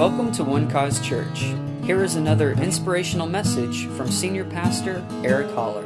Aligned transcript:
Welcome 0.00 0.32
to 0.32 0.44
One 0.44 0.66
Cause 0.70 0.98
Church. 1.06 1.52
Here 1.84 2.02
is 2.02 2.14
another 2.14 2.52
inspirational 2.52 3.26
message 3.26 3.84
from 3.88 4.10
Senior 4.10 4.46
Pastor 4.46 5.06
Eric 5.22 5.50
Holler. 5.50 5.84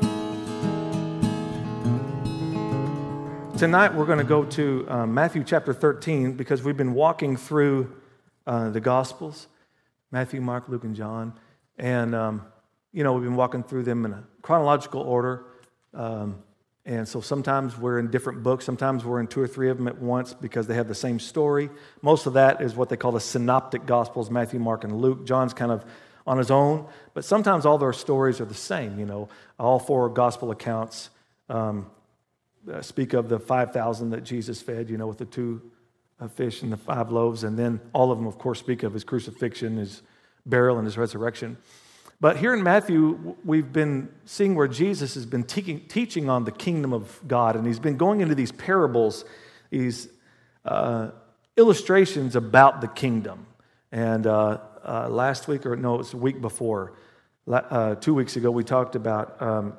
Tonight 3.58 3.92
we're 3.92 4.06
going 4.06 4.18
to 4.18 4.24
go 4.24 4.44
to 4.44 4.86
uh, 4.88 5.04
Matthew 5.04 5.42
chapter 5.42 5.74
13 5.74 6.34
because 6.34 6.62
we've 6.62 6.76
been 6.76 6.94
walking 6.94 7.36
through 7.36 7.92
uh, 8.46 8.70
the 8.70 8.78
Gospels 8.78 9.48
Matthew, 10.12 10.40
Mark, 10.40 10.68
Luke, 10.68 10.84
and 10.84 10.94
John. 10.94 11.32
And, 11.76 12.14
um, 12.14 12.46
you 12.92 13.02
know, 13.02 13.14
we've 13.14 13.24
been 13.24 13.34
walking 13.34 13.64
through 13.64 13.82
them 13.82 14.04
in 14.04 14.12
a 14.12 14.22
chronological 14.42 15.00
order. 15.00 15.44
Um, 15.92 16.38
and 16.86 17.08
so 17.08 17.20
sometimes 17.20 17.78
we're 17.78 17.98
in 17.98 18.10
different 18.10 18.42
books, 18.42 18.64
sometimes 18.64 19.04
we're 19.04 19.20
in 19.20 19.26
two 19.26 19.40
or 19.40 19.46
three 19.46 19.70
of 19.70 19.78
them 19.78 19.88
at 19.88 19.98
once 19.98 20.34
because 20.34 20.66
they 20.66 20.74
have 20.74 20.88
the 20.88 20.94
same 20.94 21.18
story. 21.18 21.70
Most 22.02 22.26
of 22.26 22.34
that 22.34 22.60
is 22.60 22.76
what 22.76 22.90
they 22.90 22.96
call 22.96 23.12
the 23.12 23.20
synoptic 23.20 23.86
gospels 23.86 24.30
Matthew, 24.30 24.60
Mark, 24.60 24.84
and 24.84 25.00
Luke. 25.00 25.26
John's 25.26 25.54
kind 25.54 25.72
of 25.72 25.84
on 26.26 26.38
his 26.38 26.50
own, 26.50 26.86
but 27.14 27.24
sometimes 27.24 27.66
all 27.66 27.78
their 27.78 27.92
stories 27.92 28.40
are 28.40 28.44
the 28.44 28.54
same. 28.54 28.98
You 28.98 29.06
know, 29.06 29.28
all 29.58 29.78
four 29.78 30.08
gospel 30.08 30.50
accounts 30.50 31.10
um, 31.48 31.90
uh, 32.70 32.82
speak 32.82 33.12
of 33.12 33.28
the 33.28 33.38
5,000 33.38 34.10
that 34.10 34.24
Jesus 34.24 34.60
fed, 34.62 34.88
you 34.90 34.96
know, 34.96 35.06
with 35.06 35.18
the 35.18 35.26
two 35.26 35.62
uh, 36.20 36.28
fish 36.28 36.62
and 36.62 36.72
the 36.72 36.76
five 36.76 37.10
loaves. 37.10 37.44
And 37.44 37.58
then 37.58 37.80
all 37.92 38.10
of 38.10 38.18
them, 38.18 38.26
of 38.26 38.38
course, 38.38 38.58
speak 38.58 38.82
of 38.82 38.92
his 38.92 39.04
crucifixion, 39.04 39.76
his 39.76 40.02
burial, 40.46 40.78
and 40.78 40.86
his 40.86 40.96
resurrection. 40.96 41.56
But 42.24 42.38
here 42.38 42.54
in 42.54 42.62
Matthew, 42.62 43.36
we've 43.44 43.70
been 43.70 44.08
seeing 44.24 44.54
where 44.54 44.66
Jesus 44.66 45.12
has 45.12 45.26
been 45.26 45.44
te- 45.44 45.80
teaching 45.80 46.30
on 46.30 46.46
the 46.46 46.52
kingdom 46.52 46.94
of 46.94 47.20
God, 47.28 47.54
and 47.54 47.66
he's 47.66 47.78
been 47.78 47.98
going 47.98 48.22
into 48.22 48.34
these 48.34 48.50
parables, 48.50 49.26
these 49.68 50.08
uh, 50.64 51.10
illustrations 51.58 52.34
about 52.34 52.80
the 52.80 52.88
kingdom. 52.88 53.44
And 53.92 54.26
uh, 54.26 54.56
uh, 54.82 55.10
last 55.10 55.48
week, 55.48 55.66
or 55.66 55.76
no, 55.76 55.96
it 55.96 55.98
was 55.98 56.14
a 56.14 56.16
week 56.16 56.40
before, 56.40 56.94
uh, 57.46 57.96
two 57.96 58.14
weeks 58.14 58.36
ago, 58.36 58.50
we 58.50 58.64
talked 58.64 58.96
about 58.96 59.42
um, 59.42 59.74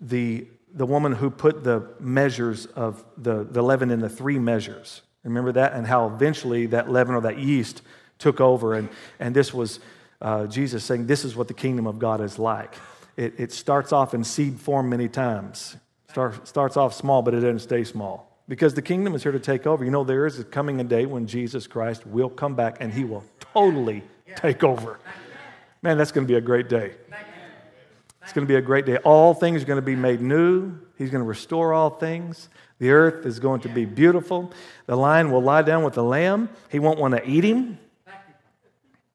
the, 0.00 0.46
the 0.72 0.86
woman 0.86 1.10
who 1.10 1.30
put 1.30 1.64
the 1.64 1.94
measures 1.98 2.66
of 2.66 3.04
the, 3.18 3.42
the 3.42 3.60
leaven 3.60 3.90
in 3.90 3.98
the 3.98 4.08
three 4.08 4.38
measures. 4.38 5.02
Remember 5.24 5.50
that? 5.50 5.72
And 5.72 5.84
how 5.84 6.06
eventually 6.06 6.66
that 6.66 6.88
leaven 6.92 7.16
or 7.16 7.22
that 7.22 7.40
yeast 7.40 7.82
took 8.18 8.40
over. 8.40 8.74
And, 8.74 8.88
and 9.18 9.34
this 9.34 9.52
was 9.52 9.80
uh, 10.20 10.46
Jesus 10.46 10.84
saying, 10.84 11.06
This 11.06 11.24
is 11.24 11.36
what 11.36 11.48
the 11.48 11.54
kingdom 11.54 11.86
of 11.86 11.98
God 11.98 12.20
is 12.20 12.38
like. 12.38 12.74
It, 13.16 13.34
it 13.38 13.52
starts 13.52 13.92
off 13.92 14.14
in 14.14 14.24
seed 14.24 14.60
form 14.60 14.88
many 14.88 15.08
times. 15.08 15.76
Start, 16.10 16.46
starts 16.46 16.76
off 16.76 16.94
small, 16.94 17.22
but 17.22 17.34
it 17.34 17.40
doesn't 17.40 17.60
stay 17.60 17.84
small. 17.84 18.30
Because 18.48 18.74
the 18.74 18.82
kingdom 18.82 19.14
is 19.14 19.22
here 19.22 19.32
to 19.32 19.40
take 19.40 19.66
over. 19.66 19.84
You 19.84 19.90
know, 19.90 20.04
there 20.04 20.26
is 20.26 20.38
a 20.38 20.44
coming 20.44 20.80
a 20.80 20.84
day 20.84 21.04
when 21.06 21.26
Jesus 21.26 21.66
Christ 21.66 22.06
will 22.06 22.30
come 22.30 22.54
back 22.54 22.76
and 22.80 22.92
he 22.92 23.04
will 23.04 23.24
totally 23.40 24.02
take 24.36 24.62
over. 24.62 24.98
Man, 25.82 25.98
that's 25.98 26.12
going 26.12 26.26
to 26.26 26.32
be 26.32 26.36
a 26.36 26.40
great 26.40 26.68
day. 26.68 26.92
It's 28.22 28.32
going 28.32 28.46
to 28.46 28.50
be 28.50 28.56
a 28.56 28.62
great 28.62 28.86
day. 28.86 28.96
All 28.98 29.34
things 29.34 29.62
are 29.62 29.66
going 29.66 29.76
to 29.76 29.82
be 29.82 29.96
made 29.96 30.20
new. 30.20 30.78
He's 30.96 31.10
going 31.10 31.22
to 31.22 31.28
restore 31.28 31.72
all 31.72 31.90
things. 31.90 32.48
The 32.78 32.90
earth 32.90 33.24
is 33.24 33.38
going 33.38 33.60
to 33.60 33.68
be 33.68 33.84
beautiful. 33.84 34.52
The 34.86 34.96
lion 34.96 35.30
will 35.30 35.42
lie 35.42 35.62
down 35.62 35.84
with 35.84 35.94
the 35.94 36.02
lamb. 36.02 36.48
He 36.70 36.78
won't 36.78 36.98
want 36.98 37.14
to 37.14 37.28
eat 37.28 37.44
him. 37.44 37.78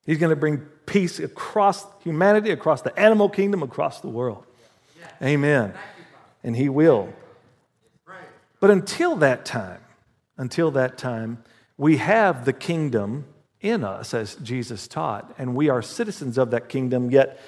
He's 0.06 0.18
going 0.18 0.30
to 0.30 0.36
bring 0.36 0.66
peace 0.92 1.20
across 1.20 1.86
humanity, 2.04 2.52
across 2.52 2.82
the 2.82 2.98
animal 3.00 3.30
kingdom, 3.30 3.64
across 3.64 4.02
the 4.02 4.10
world. 4.10 4.46
Amen. 5.24 5.74
And 6.44 6.54
He 6.54 6.68
will. 6.68 7.14
But 8.60 8.72
until 8.72 9.16
that 9.16 9.46
time, 9.46 9.80
until 10.36 10.70
that 10.72 10.98
time, 10.98 11.44
we 11.78 11.96
have 11.98 12.44
the 12.44 12.52
kingdom 12.52 13.24
in 13.62 13.86
us, 13.86 14.14
as 14.14 14.36
Jesus 14.36 14.88
taught, 14.88 15.34
and 15.38 15.56
we 15.56 15.70
are 15.70 15.82
citizens 15.82 16.38
of 16.38 16.52
that 16.52 16.68
kingdom, 16.68 17.10
yet 17.10 17.40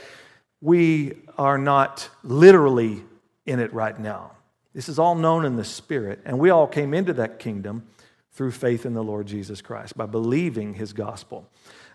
we 0.61 1.17
are 1.37 1.57
not 1.57 2.07
literally 2.23 3.03
in 3.45 3.59
it 3.59 3.73
right 3.73 3.99
now. 3.99 4.31
This 4.73 4.87
is 4.87 4.97
all 4.97 5.15
known 5.15 5.43
in 5.43 5.57
the 5.57 5.65
Spirit, 5.65 6.21
and 6.23 6.39
we 6.39 6.49
all 6.49 6.67
came 6.67 6.93
into 6.93 7.13
that 7.13 7.39
kingdom 7.39 7.87
through 8.31 8.51
faith 8.51 8.85
in 8.85 8.93
the 8.93 9.03
Lord 9.03 9.27
Jesus 9.27 9.61
Christ, 9.61 9.97
by 9.97 10.05
believing 10.05 10.75
His 10.75 10.93
gospel. 10.93 11.49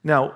Now, 0.04 0.34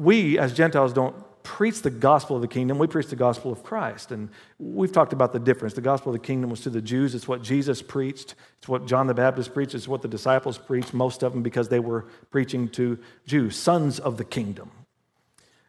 we 0.00 0.38
as 0.38 0.54
Gentiles 0.54 0.92
don't 0.92 1.14
preach 1.42 1.82
the 1.82 1.90
gospel 1.90 2.36
of 2.36 2.42
the 2.42 2.48
kingdom, 2.48 2.78
we 2.78 2.86
preach 2.86 3.08
the 3.08 3.16
gospel 3.16 3.52
of 3.52 3.62
Christ. 3.62 4.12
And 4.12 4.30
we've 4.58 4.92
talked 4.92 5.12
about 5.12 5.32
the 5.32 5.38
difference. 5.38 5.74
The 5.74 5.80
gospel 5.80 6.14
of 6.14 6.20
the 6.20 6.26
kingdom 6.26 6.50
was 6.50 6.60
to 6.60 6.70
the 6.70 6.82
Jews, 6.82 7.14
it's 7.14 7.28
what 7.28 7.42
Jesus 7.42 7.82
preached, 7.82 8.34
it's 8.58 8.68
what 8.68 8.86
John 8.86 9.06
the 9.06 9.14
Baptist 9.14 9.54
preached, 9.54 9.74
it's 9.74 9.88
what 9.88 10.02
the 10.02 10.08
disciples 10.08 10.58
preached, 10.58 10.92
most 10.94 11.22
of 11.22 11.32
them 11.32 11.42
because 11.42 11.68
they 11.68 11.80
were 11.80 12.06
preaching 12.30 12.68
to 12.70 12.98
Jews, 13.26 13.56
sons 13.56 13.98
of 13.98 14.16
the 14.16 14.24
kingdom. 14.24 14.70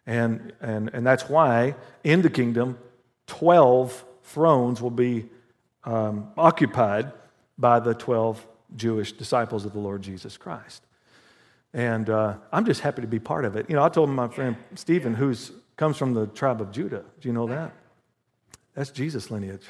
And, 0.06 0.54
and, 0.62 0.90
and 0.94 1.06
that's 1.06 1.30
why 1.30 1.76
in 2.04 2.22
the 2.22 2.30
kingdom, 2.30 2.78
12 3.28 4.06
thrones 4.24 4.82
will 4.82 4.92
be 4.92 5.30
um, 5.84 6.32
occupied 6.38 7.12
by 7.58 7.80
the 7.80 7.94
12 7.94 8.46
Jewish 8.76 9.14
disciples 9.14 9.66
of 9.66 9.74
the 9.74 9.80
Lord 9.80 10.02
Jesus 10.02 10.38
Christ. 10.38 10.84
And 11.74 12.10
uh, 12.10 12.36
I'm 12.52 12.66
just 12.66 12.82
happy 12.82 13.02
to 13.02 13.08
be 13.08 13.20
part 13.20 13.46
of 13.46 13.56
it. 13.56 13.70
You 13.70 13.76
know, 13.76 13.84
I 13.84 13.90
told 13.90 14.10
my 14.10 14.28
friend 14.28 14.58
Stephen, 14.76 15.14
who 15.14 15.34
comes 15.78 15.98
from 15.98 16.14
the 16.14 16.28
tribe 16.28 16.62
of 16.62 16.72
Judah. 16.72 17.04
Do 17.20 17.28
you 17.30 17.34
know 17.34 17.48
that? 17.48 17.74
That's 18.76 18.90
Jesus' 18.92 19.32
lineage. 19.32 19.66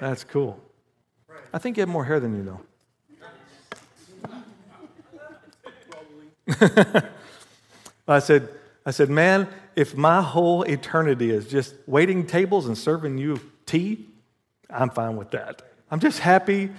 That's 0.00 0.24
cool. 0.24 0.60
I 1.52 1.58
think 1.58 1.76
you 1.76 1.82
have 1.82 1.88
more 1.88 2.04
hair 2.04 2.20
than 2.20 2.36
you 2.36 2.42
know. 2.42 2.60
I 8.08 8.18
said, 8.18 8.48
I 8.84 8.90
said, 8.90 9.10
man, 9.10 9.48
if 9.76 9.96
my 9.96 10.22
whole 10.22 10.62
eternity 10.62 11.30
is 11.30 11.46
just 11.46 11.74
waiting 11.86 12.26
tables 12.26 12.66
and 12.66 12.76
serving 12.76 13.18
you 13.18 13.40
tea, 13.64 14.08
I'm 14.68 14.90
fine 14.90 15.16
with 15.16 15.30
that. 15.32 15.62
I'm 15.90 16.00
just 16.00 16.18
happy 16.18 16.70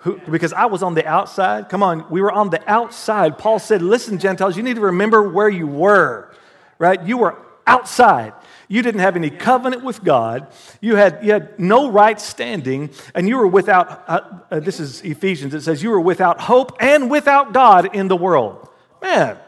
who, 0.00 0.18
because 0.30 0.52
I 0.52 0.66
was 0.66 0.82
on 0.82 0.94
the 0.94 1.06
outside. 1.06 1.68
Come 1.68 1.82
on, 1.82 2.08
we 2.10 2.20
were 2.20 2.32
on 2.32 2.50
the 2.50 2.62
outside. 2.70 3.38
Paul 3.38 3.58
said, 3.58 3.82
Listen, 3.82 4.18
Gentiles, 4.18 4.56
you 4.56 4.62
need 4.62 4.74
to 4.74 4.82
remember 4.82 5.22
where 5.28 5.48
you 5.48 5.66
were, 5.66 6.32
right? 6.78 7.02
You 7.02 7.18
were 7.18 7.36
outside. 7.66 8.32
You 8.68 8.82
didn't 8.82 9.00
have 9.00 9.16
any 9.16 9.30
covenant 9.30 9.84
with 9.84 10.02
God. 10.04 10.46
You 10.80 10.96
had, 10.96 11.24
you 11.24 11.32
had 11.32 11.58
no 11.58 11.90
right 11.90 12.20
standing, 12.20 12.90
and 13.14 13.28
you 13.28 13.36
were 13.36 13.46
without, 13.46 14.04
uh, 14.08 14.20
uh, 14.50 14.60
this 14.60 14.80
is 14.80 15.02
Ephesians, 15.02 15.54
it 15.54 15.62
says, 15.62 15.82
you 15.82 15.90
were 15.90 16.00
without 16.00 16.40
hope 16.40 16.76
and 16.80 17.10
without 17.10 17.52
God 17.52 17.94
in 17.94 18.08
the 18.08 18.16
world. 18.16 18.68
Man, 19.02 19.38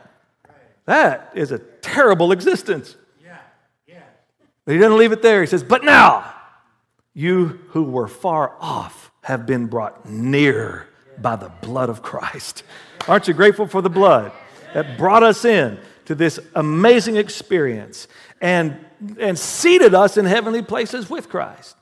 that 0.86 1.32
is 1.34 1.52
a 1.52 1.58
terrible 1.58 2.32
existence. 2.32 2.96
But 4.64 4.72
he 4.72 4.78
doesn't 4.78 4.98
leave 4.98 5.12
it 5.12 5.22
there. 5.22 5.40
He 5.40 5.46
says, 5.46 5.64
But 5.64 5.84
now, 5.84 6.32
you 7.14 7.60
who 7.68 7.82
were 7.84 8.08
far 8.08 8.54
off, 8.60 9.01
have 9.22 9.46
been 9.46 9.66
brought 9.66 10.08
near 10.08 10.88
by 11.18 11.36
the 11.36 11.48
blood 11.48 11.88
of 11.88 12.02
Christ. 12.02 12.64
Aren't 13.08 13.28
you 13.28 13.34
grateful 13.34 13.66
for 13.66 13.82
the 13.82 13.90
blood 13.90 14.32
that 14.74 14.98
brought 14.98 15.22
us 15.22 15.44
in 15.44 15.78
to 16.06 16.14
this 16.14 16.38
amazing 16.54 17.16
experience 17.16 18.08
and, 18.40 18.76
and 19.18 19.38
seated 19.38 19.94
us 19.94 20.16
in 20.16 20.24
heavenly 20.24 20.62
places 20.62 21.08
with 21.08 21.28
Christ? 21.28 21.76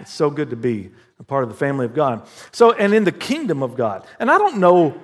It's 0.00 0.12
so 0.12 0.30
good 0.30 0.50
to 0.50 0.56
be 0.56 0.90
a 1.20 1.22
part 1.22 1.44
of 1.44 1.50
the 1.50 1.56
family 1.56 1.86
of 1.86 1.94
God. 1.94 2.26
So, 2.52 2.72
and 2.72 2.92
in 2.94 3.04
the 3.04 3.12
kingdom 3.12 3.62
of 3.62 3.76
God. 3.76 4.06
And 4.18 4.30
I 4.30 4.38
don't 4.38 4.58
know 4.58 5.00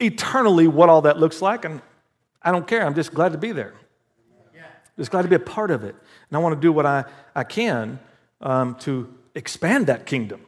eternally 0.00 0.68
what 0.68 0.88
all 0.88 1.02
that 1.02 1.18
looks 1.18 1.40
like, 1.40 1.64
and 1.64 1.80
I 2.42 2.52
don't 2.52 2.66
care. 2.66 2.84
I'm 2.84 2.94
just 2.94 3.14
glad 3.14 3.32
to 3.32 3.38
be 3.38 3.52
there. 3.52 3.74
Just 4.98 5.12
glad 5.12 5.22
to 5.22 5.28
be 5.28 5.36
a 5.36 5.40
part 5.40 5.70
of 5.70 5.84
it. 5.84 5.94
And 6.28 6.36
I 6.36 6.40
want 6.40 6.56
to 6.56 6.60
do 6.60 6.72
what 6.72 6.84
I, 6.84 7.04
I 7.34 7.44
can 7.44 8.00
um, 8.40 8.74
to 8.80 9.14
expand 9.34 9.86
that 9.86 10.06
kingdom. 10.06 10.40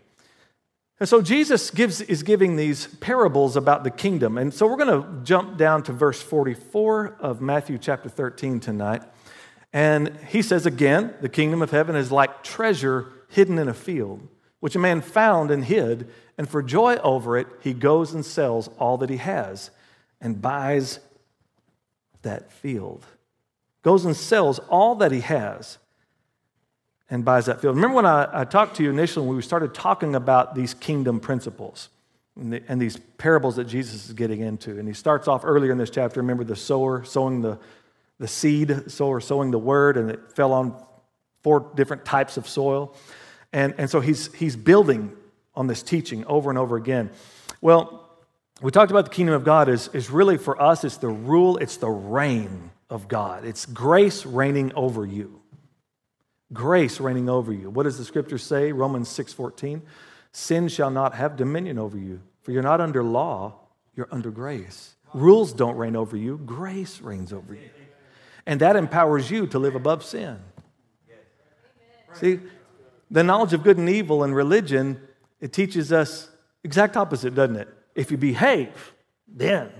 And 1.00 1.08
so 1.08 1.22
Jesus 1.22 1.70
gives, 1.70 2.02
is 2.02 2.22
giving 2.22 2.56
these 2.56 2.86
parables 2.86 3.56
about 3.56 3.84
the 3.84 3.90
kingdom. 3.90 4.36
And 4.36 4.52
so 4.52 4.66
we're 4.66 4.76
going 4.76 5.02
to 5.02 5.24
jump 5.24 5.56
down 5.56 5.82
to 5.84 5.92
verse 5.92 6.20
44 6.20 7.16
of 7.20 7.40
Matthew 7.40 7.78
chapter 7.78 8.10
13 8.10 8.60
tonight. 8.60 9.02
And 9.72 10.14
he 10.28 10.42
says 10.42 10.66
again, 10.66 11.14
the 11.22 11.30
kingdom 11.30 11.62
of 11.62 11.70
heaven 11.70 11.96
is 11.96 12.12
like 12.12 12.42
treasure 12.42 13.10
hidden 13.30 13.58
in 13.58 13.66
a 13.66 13.74
field, 13.74 14.28
which 14.58 14.76
a 14.76 14.78
man 14.78 15.00
found 15.00 15.50
and 15.50 15.64
hid. 15.64 16.10
And 16.36 16.46
for 16.46 16.62
joy 16.62 16.96
over 16.96 17.38
it, 17.38 17.46
he 17.62 17.72
goes 17.72 18.12
and 18.12 18.24
sells 18.24 18.68
all 18.78 18.98
that 18.98 19.08
he 19.08 19.16
has 19.16 19.70
and 20.20 20.42
buys 20.42 20.98
that 22.20 22.52
field. 22.52 23.06
Goes 23.82 24.04
and 24.04 24.14
sells 24.14 24.58
all 24.58 24.96
that 24.96 25.12
he 25.12 25.20
has 25.20 25.78
and 27.10 27.24
buys 27.24 27.46
that 27.46 27.60
field. 27.60 27.74
Remember 27.74 27.96
when 27.96 28.06
I, 28.06 28.28
I, 28.40 28.44
talked 28.44 28.76
to 28.76 28.84
you 28.84 28.90
initially 28.90 29.26
when 29.26 29.36
we 29.36 29.42
started 29.42 29.74
talking 29.74 30.14
about 30.14 30.54
these 30.54 30.74
kingdom 30.74 31.18
principles 31.18 31.88
and, 32.36 32.52
the, 32.52 32.62
and, 32.68 32.80
these 32.80 32.96
parables 33.18 33.56
that 33.56 33.64
Jesus 33.64 34.06
is 34.06 34.12
getting 34.12 34.40
into? 34.40 34.78
And 34.78 34.86
he 34.86 34.94
starts 34.94 35.26
off 35.26 35.42
earlier 35.44 35.72
in 35.72 35.78
this 35.78 35.90
chapter. 35.90 36.20
Remember 36.20 36.44
the 36.44 36.56
sower 36.56 37.04
sowing 37.04 37.42
the, 37.42 37.58
the 38.18 38.28
seed, 38.28 38.90
sower 38.90 39.20
sowing 39.20 39.50
the 39.50 39.58
word, 39.58 39.96
and 39.96 40.10
it 40.10 40.32
fell 40.32 40.52
on 40.52 40.80
four 41.42 41.68
different 41.74 42.04
types 42.04 42.36
of 42.36 42.48
soil. 42.48 42.94
And, 43.52 43.74
and 43.76 43.90
so 43.90 44.00
he's, 44.00 44.32
he's 44.34 44.54
building 44.54 45.16
on 45.54 45.66
this 45.66 45.82
teaching 45.82 46.24
over 46.26 46.48
and 46.48 46.58
over 46.58 46.76
again. 46.76 47.10
Well, 47.60 48.08
we 48.62 48.70
talked 48.70 48.90
about 48.90 49.06
the 49.06 49.10
kingdom 49.10 49.34
of 49.34 49.42
God 49.42 49.68
is, 49.68 49.88
is 49.88 50.10
really 50.10 50.38
for 50.38 50.60
us, 50.60 50.84
it's 50.84 50.98
the 50.98 51.08
rule, 51.08 51.56
it's 51.56 51.78
the 51.78 51.88
reign 51.88 52.70
of 52.88 53.08
God. 53.08 53.44
It's 53.44 53.66
grace 53.66 54.24
reigning 54.24 54.72
over 54.74 55.04
you. 55.04 55.39
Grace 56.52 57.00
reigning 57.00 57.28
over 57.28 57.52
you. 57.52 57.70
What 57.70 57.84
does 57.84 57.98
the 57.98 58.04
scripture 58.04 58.38
say? 58.38 58.72
Romans 58.72 59.08
6:14. 59.08 59.82
Sin 60.32 60.68
shall 60.68 60.90
not 60.90 61.14
have 61.14 61.36
dominion 61.36 61.78
over 61.78 61.98
you, 61.98 62.20
for 62.42 62.52
you're 62.52 62.62
not 62.62 62.80
under 62.80 63.02
law, 63.02 63.54
you're 63.94 64.08
under 64.10 64.30
grace. 64.30 64.94
Rules 65.12 65.52
don't 65.52 65.76
reign 65.76 65.96
over 65.96 66.16
you, 66.16 66.38
grace 66.38 67.00
reigns 67.00 67.32
over 67.32 67.54
you. 67.54 67.70
And 68.46 68.60
that 68.60 68.76
empowers 68.76 69.30
you 69.30 69.46
to 69.48 69.58
live 69.58 69.74
above 69.74 70.04
sin. 70.04 70.38
See, 72.14 72.40
the 73.10 73.22
knowledge 73.22 73.52
of 73.52 73.62
good 73.62 73.78
and 73.78 73.88
evil 73.88 74.24
in 74.24 74.34
religion, 74.34 75.00
it 75.40 75.52
teaches 75.52 75.92
us 75.92 76.30
exact 76.64 76.96
opposite, 76.96 77.34
doesn't 77.34 77.56
it? 77.56 77.68
If 77.94 78.10
you 78.10 78.16
behave, 78.16 78.92
then. 79.26 79.70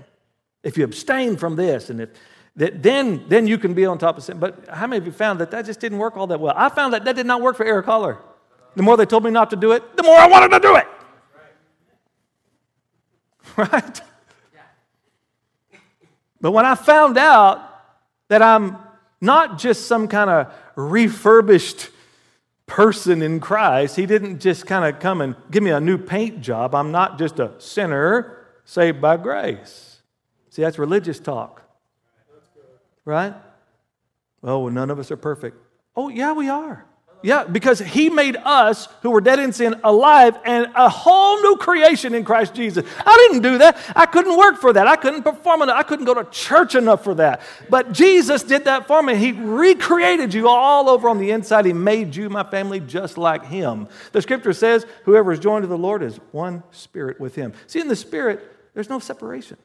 If 0.63 0.77
you 0.77 0.83
abstain 0.83 1.37
from 1.37 1.55
this, 1.55 1.89
and 1.89 2.01
if 2.01 2.09
then, 2.55 3.25
then 3.27 3.47
you 3.47 3.57
can 3.57 3.73
be 3.73 3.85
on 3.85 3.97
top 3.97 4.17
of 4.17 4.23
sin. 4.23 4.37
But 4.37 4.67
how 4.67 4.87
many 4.87 4.97
of 4.97 5.05
you 5.05 5.11
found 5.11 5.39
that 5.39 5.51
that 5.51 5.65
just 5.65 5.79
didn't 5.79 5.97
work 5.97 6.17
all 6.17 6.27
that 6.27 6.39
well? 6.39 6.53
I 6.55 6.69
found 6.69 6.93
that 6.93 7.05
that 7.05 7.15
did 7.15 7.25
not 7.25 7.41
work 7.41 7.55
for 7.55 7.65
Eric 7.65 7.85
Holler. 7.85 8.17
The 8.75 8.83
more 8.83 8.97
they 8.97 9.05
told 9.05 9.23
me 9.23 9.31
not 9.31 9.49
to 9.51 9.55
do 9.55 9.71
it, 9.71 9.97
the 9.97 10.03
more 10.03 10.17
I 10.17 10.27
wanted 10.27 10.49
to 10.51 10.59
do 10.59 10.75
it. 10.75 10.87
Right? 13.57 14.01
But 16.39 16.51
when 16.51 16.65
I 16.65 16.75
found 16.75 17.17
out 17.17 17.69
that 18.29 18.41
I'm 18.41 18.77
not 19.19 19.59
just 19.59 19.87
some 19.87 20.07
kind 20.07 20.29
of 20.29 20.53
refurbished 20.75 21.89
person 22.65 23.21
in 23.21 23.39
Christ, 23.39 23.95
He 23.95 24.05
didn't 24.05 24.39
just 24.39 24.65
kind 24.65 24.85
of 24.85 25.01
come 25.01 25.21
and 25.21 25.35
give 25.51 25.61
me 25.61 25.69
a 25.71 25.79
new 25.79 25.97
paint 25.97 26.41
job. 26.41 26.73
I'm 26.73 26.91
not 26.91 27.19
just 27.19 27.39
a 27.39 27.51
sinner 27.59 28.47
saved 28.65 29.01
by 29.01 29.17
grace. 29.17 30.01
See, 30.49 30.61
that's 30.61 30.79
religious 30.79 31.19
talk. 31.19 31.60
Right? 33.05 33.33
Oh, 34.43 34.59
well, 34.59 34.73
none 34.73 34.89
of 34.89 34.99
us 34.99 35.11
are 35.11 35.17
perfect. 35.17 35.57
Oh, 35.95 36.09
yeah, 36.09 36.33
we 36.33 36.49
are. 36.49 36.85
Yeah, 37.23 37.43
because 37.43 37.77
he 37.77 38.09
made 38.09 38.35
us 38.35 38.87
who 39.03 39.11
were 39.11 39.21
dead 39.21 39.37
in 39.37 39.53
sin 39.53 39.75
alive 39.83 40.37
and 40.43 40.71
a 40.73 40.89
whole 40.89 41.39
new 41.41 41.55
creation 41.55 42.15
in 42.15 42.25
Christ 42.25 42.55
Jesus. 42.55 42.83
I 43.05 43.27
didn't 43.29 43.43
do 43.43 43.59
that. 43.59 43.77
I 43.95 44.07
couldn't 44.07 44.35
work 44.35 44.57
for 44.57 44.73
that. 44.73 44.87
I 44.87 44.95
couldn't 44.95 45.21
perform 45.21 45.61
enough. 45.61 45.77
I 45.77 45.83
couldn't 45.83 46.05
go 46.05 46.15
to 46.15 46.23
church 46.31 46.73
enough 46.73 47.03
for 47.03 47.13
that. 47.15 47.41
But 47.69 47.91
Jesus 47.91 48.41
did 48.41 48.65
that 48.65 48.87
for 48.87 49.03
me. 49.03 49.15
He 49.17 49.33
recreated 49.33 50.33
you 50.33 50.47
all 50.47 50.89
over 50.89 51.09
on 51.09 51.19
the 51.19 51.29
inside. 51.29 51.65
He 51.65 51.73
made 51.73 52.15
you, 52.15 52.27
my 52.29 52.43
family, 52.43 52.79
just 52.79 53.19
like 53.19 53.45
him. 53.45 53.87
The 54.13 54.21
scripture 54.23 54.53
says, 54.53 54.87
whoever 55.03 55.31
is 55.31 55.39
joined 55.39 55.61
to 55.61 55.67
the 55.67 55.77
Lord 55.77 56.01
is 56.01 56.17
one 56.31 56.63
spirit 56.71 57.19
with 57.19 57.35
him. 57.35 57.53
See, 57.67 57.79
in 57.79 57.87
the 57.87 57.95
spirit, 57.95 58.41
there's 58.73 58.89
no 58.89 58.97
separation. 58.97 59.57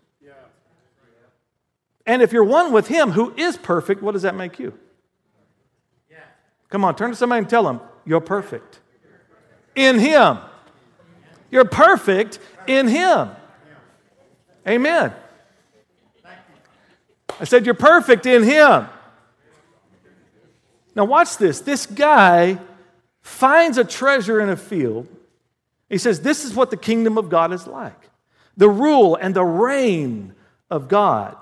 And 2.06 2.22
if 2.22 2.32
you're 2.32 2.44
one 2.44 2.72
with 2.72 2.86
him 2.86 3.10
who 3.10 3.34
is 3.36 3.56
perfect, 3.56 4.02
what 4.02 4.12
does 4.12 4.22
that 4.22 4.34
make 4.34 4.58
you? 4.58 4.78
Come 6.68 6.84
on, 6.84 6.96
turn 6.96 7.10
to 7.10 7.16
somebody 7.16 7.38
and 7.38 7.48
tell 7.48 7.62
them, 7.62 7.80
You're 8.04 8.20
perfect. 8.20 8.80
In 9.74 9.98
Him. 9.98 10.38
You're 11.50 11.64
perfect 11.64 12.38
in 12.66 12.88
Him. 12.88 13.30
Amen. 14.66 15.12
I 17.38 17.44
said, 17.44 17.66
You're 17.66 17.74
perfect 17.74 18.26
in 18.26 18.42
Him. 18.42 18.88
Now, 20.94 21.04
watch 21.04 21.36
this. 21.36 21.60
This 21.60 21.86
guy 21.86 22.58
finds 23.20 23.76
a 23.76 23.84
treasure 23.84 24.40
in 24.40 24.48
a 24.48 24.56
field. 24.56 25.06
He 25.88 25.98
says, 25.98 26.20
This 26.20 26.44
is 26.44 26.54
what 26.54 26.70
the 26.70 26.76
kingdom 26.76 27.18
of 27.18 27.28
God 27.28 27.52
is 27.52 27.66
like 27.66 28.10
the 28.56 28.68
rule 28.68 29.16
and 29.16 29.34
the 29.34 29.44
reign 29.44 30.34
of 30.70 30.88
God 30.88 31.36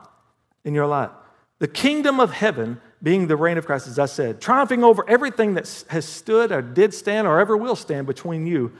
in 0.64 0.74
your 0.74 0.86
life. 0.86 1.10
The 1.58 1.68
kingdom 1.68 2.20
of 2.20 2.32
heaven 2.32 2.80
being 3.02 3.26
the 3.26 3.36
reign 3.36 3.58
of 3.58 3.66
Christ, 3.66 3.86
as 3.86 3.98
I 3.98 4.06
said, 4.06 4.40
triumphing 4.40 4.82
over 4.82 5.08
everything 5.08 5.54
that 5.54 5.84
has 5.88 6.06
stood 6.06 6.50
or 6.50 6.62
did 6.62 6.94
stand 6.94 7.26
or 7.26 7.38
ever 7.38 7.56
will 7.56 7.76
stand 7.76 8.06
between 8.06 8.46
you 8.46 8.72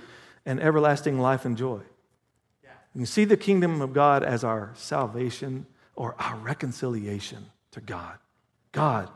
and 0.46 0.60
everlasting 0.60 1.18
life 1.18 1.44
and 1.44 1.56
joy. 1.56 1.80
Yeah. 2.62 2.70
You 2.94 3.06
see 3.06 3.24
the 3.24 3.36
kingdom 3.36 3.80
of 3.80 3.92
God 3.92 4.22
as 4.22 4.42
our 4.42 4.72
salvation 4.74 5.66
or 5.94 6.14
our 6.18 6.36
reconciliation 6.36 7.50
to 7.72 7.80
God. 7.80 8.18
God 8.72 9.10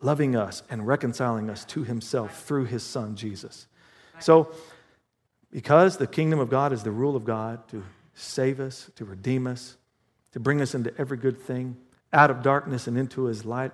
loving 0.00 0.34
us 0.34 0.62
and 0.70 0.86
reconciling 0.86 1.50
us 1.50 1.64
to 1.66 1.84
himself 1.84 2.44
through 2.44 2.64
his 2.64 2.82
son, 2.82 3.16
Jesus. 3.16 3.66
So, 4.18 4.52
because 5.52 5.96
the 5.96 6.06
kingdom 6.06 6.38
of 6.38 6.48
God 6.48 6.72
is 6.72 6.82
the 6.82 6.90
rule 6.90 7.16
of 7.16 7.24
God 7.24 7.66
to 7.68 7.82
save 8.14 8.60
us, 8.60 8.90
to 8.96 9.04
redeem 9.04 9.46
us, 9.46 9.76
to 10.32 10.40
bring 10.40 10.60
us 10.60 10.74
into 10.74 10.92
every 10.98 11.16
good 11.16 11.40
thing, 11.40 11.76
out 12.12 12.30
of 12.30 12.42
darkness 12.42 12.86
and 12.86 12.96
into 12.96 13.24
his 13.24 13.44
light, 13.44 13.72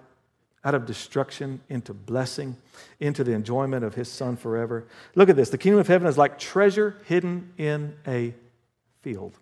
out 0.64 0.74
of 0.74 0.84
destruction 0.84 1.60
into 1.68 1.94
blessing, 1.94 2.56
into 2.98 3.22
the 3.22 3.32
enjoyment 3.32 3.84
of 3.84 3.94
his 3.94 4.10
son 4.10 4.36
forever. 4.36 4.84
Look 5.14 5.28
at 5.28 5.36
this. 5.36 5.50
The 5.50 5.58
kingdom 5.58 5.78
of 5.78 5.86
heaven 5.86 6.08
is 6.08 6.18
like 6.18 6.38
treasure 6.38 6.96
hidden 7.04 7.52
in 7.56 7.94
a 8.06 8.34
field. 9.02 9.38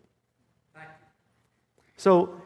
So, 1.97 2.43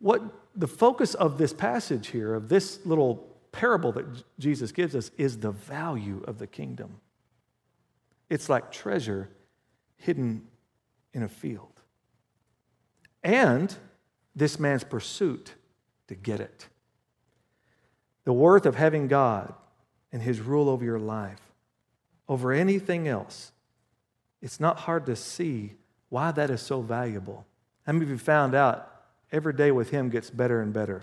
what 0.00 0.22
the 0.54 0.66
focus 0.66 1.14
of 1.14 1.38
this 1.38 1.52
passage 1.52 2.08
here, 2.08 2.34
of 2.34 2.48
this 2.48 2.84
little 2.84 3.26
parable 3.52 3.92
that 3.92 4.04
Jesus 4.38 4.72
gives 4.72 4.94
us, 4.94 5.10
is 5.16 5.38
the 5.38 5.52
value 5.52 6.22
of 6.26 6.38
the 6.38 6.46
kingdom. 6.46 7.00
It's 8.28 8.48
like 8.48 8.70
treasure 8.70 9.28
hidden 9.96 10.46
in 11.14 11.22
a 11.22 11.28
field. 11.28 11.69
And 13.22 13.74
this 14.34 14.58
man's 14.58 14.84
pursuit 14.84 15.54
to 16.08 16.14
get 16.14 16.40
it. 16.40 16.66
The 18.24 18.32
worth 18.32 18.66
of 18.66 18.76
having 18.76 19.08
God 19.08 19.54
and 20.12 20.22
His 20.22 20.40
rule 20.40 20.68
over 20.68 20.84
your 20.84 20.98
life 20.98 21.40
over 22.30 22.52
anything 22.52 23.08
else, 23.08 23.50
it's 24.40 24.60
not 24.60 24.78
hard 24.78 25.04
to 25.04 25.16
see 25.16 25.72
why 26.10 26.30
that 26.30 26.48
is 26.48 26.62
so 26.62 26.80
valuable. 26.80 27.44
How 27.84 27.92
many 27.92 28.04
of 28.04 28.10
you 28.10 28.18
found 28.18 28.54
out 28.54 28.88
every 29.32 29.52
day 29.52 29.72
with 29.72 29.90
Him 29.90 30.10
gets 30.10 30.30
better 30.30 30.62
and 30.62 30.72
better? 30.72 31.02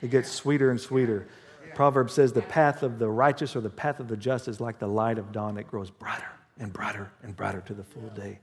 It 0.00 0.12
gets 0.12 0.30
sweeter 0.30 0.70
and 0.70 0.80
sweeter. 0.80 1.26
Proverbs 1.74 2.12
says 2.12 2.32
the 2.32 2.42
path 2.42 2.84
of 2.84 3.00
the 3.00 3.08
righteous 3.08 3.56
or 3.56 3.60
the 3.60 3.68
path 3.68 3.98
of 3.98 4.06
the 4.06 4.16
just 4.16 4.46
is 4.46 4.60
like 4.60 4.78
the 4.78 4.86
light 4.86 5.18
of 5.18 5.32
dawn. 5.32 5.58
It 5.58 5.66
grows 5.66 5.90
brighter 5.90 6.30
and 6.60 6.72
brighter 6.72 7.10
and 7.24 7.36
brighter 7.36 7.60
to 7.62 7.74
the 7.74 7.84
full 7.84 8.08
day. 8.10 8.38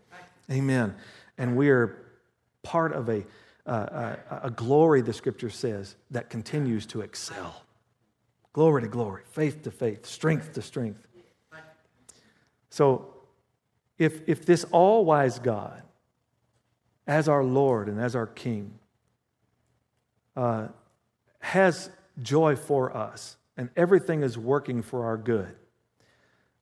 Amen. 0.51 0.93
And 1.37 1.55
we 1.55 1.69
are 1.69 1.97
part 2.65 2.91
of 2.91 3.07
a, 3.07 3.23
uh, 3.65 4.15
a, 4.29 4.39
a 4.47 4.51
glory, 4.51 5.01
the 5.01 5.13
scripture 5.13 5.49
says, 5.49 5.95
that 6.11 6.29
continues 6.29 6.85
to 6.87 7.01
excel. 7.01 7.61
Glory 8.51 8.81
to 8.81 8.87
glory, 8.87 9.23
faith 9.31 9.61
to 9.63 9.71
faith, 9.71 10.05
strength 10.05 10.53
to 10.53 10.61
strength. 10.61 11.07
So, 12.69 13.13
if, 13.97 14.27
if 14.27 14.45
this 14.45 14.65
all 14.71 15.05
wise 15.05 15.39
God, 15.39 15.81
as 17.07 17.29
our 17.29 17.43
Lord 17.43 17.87
and 17.87 18.01
as 18.01 18.15
our 18.15 18.27
King, 18.27 18.73
uh, 20.35 20.67
has 21.39 21.89
joy 22.21 22.55
for 22.55 22.95
us 22.95 23.37
and 23.55 23.69
everything 23.77 24.23
is 24.23 24.37
working 24.37 24.81
for 24.81 25.05
our 25.05 25.15
good, 25.15 25.55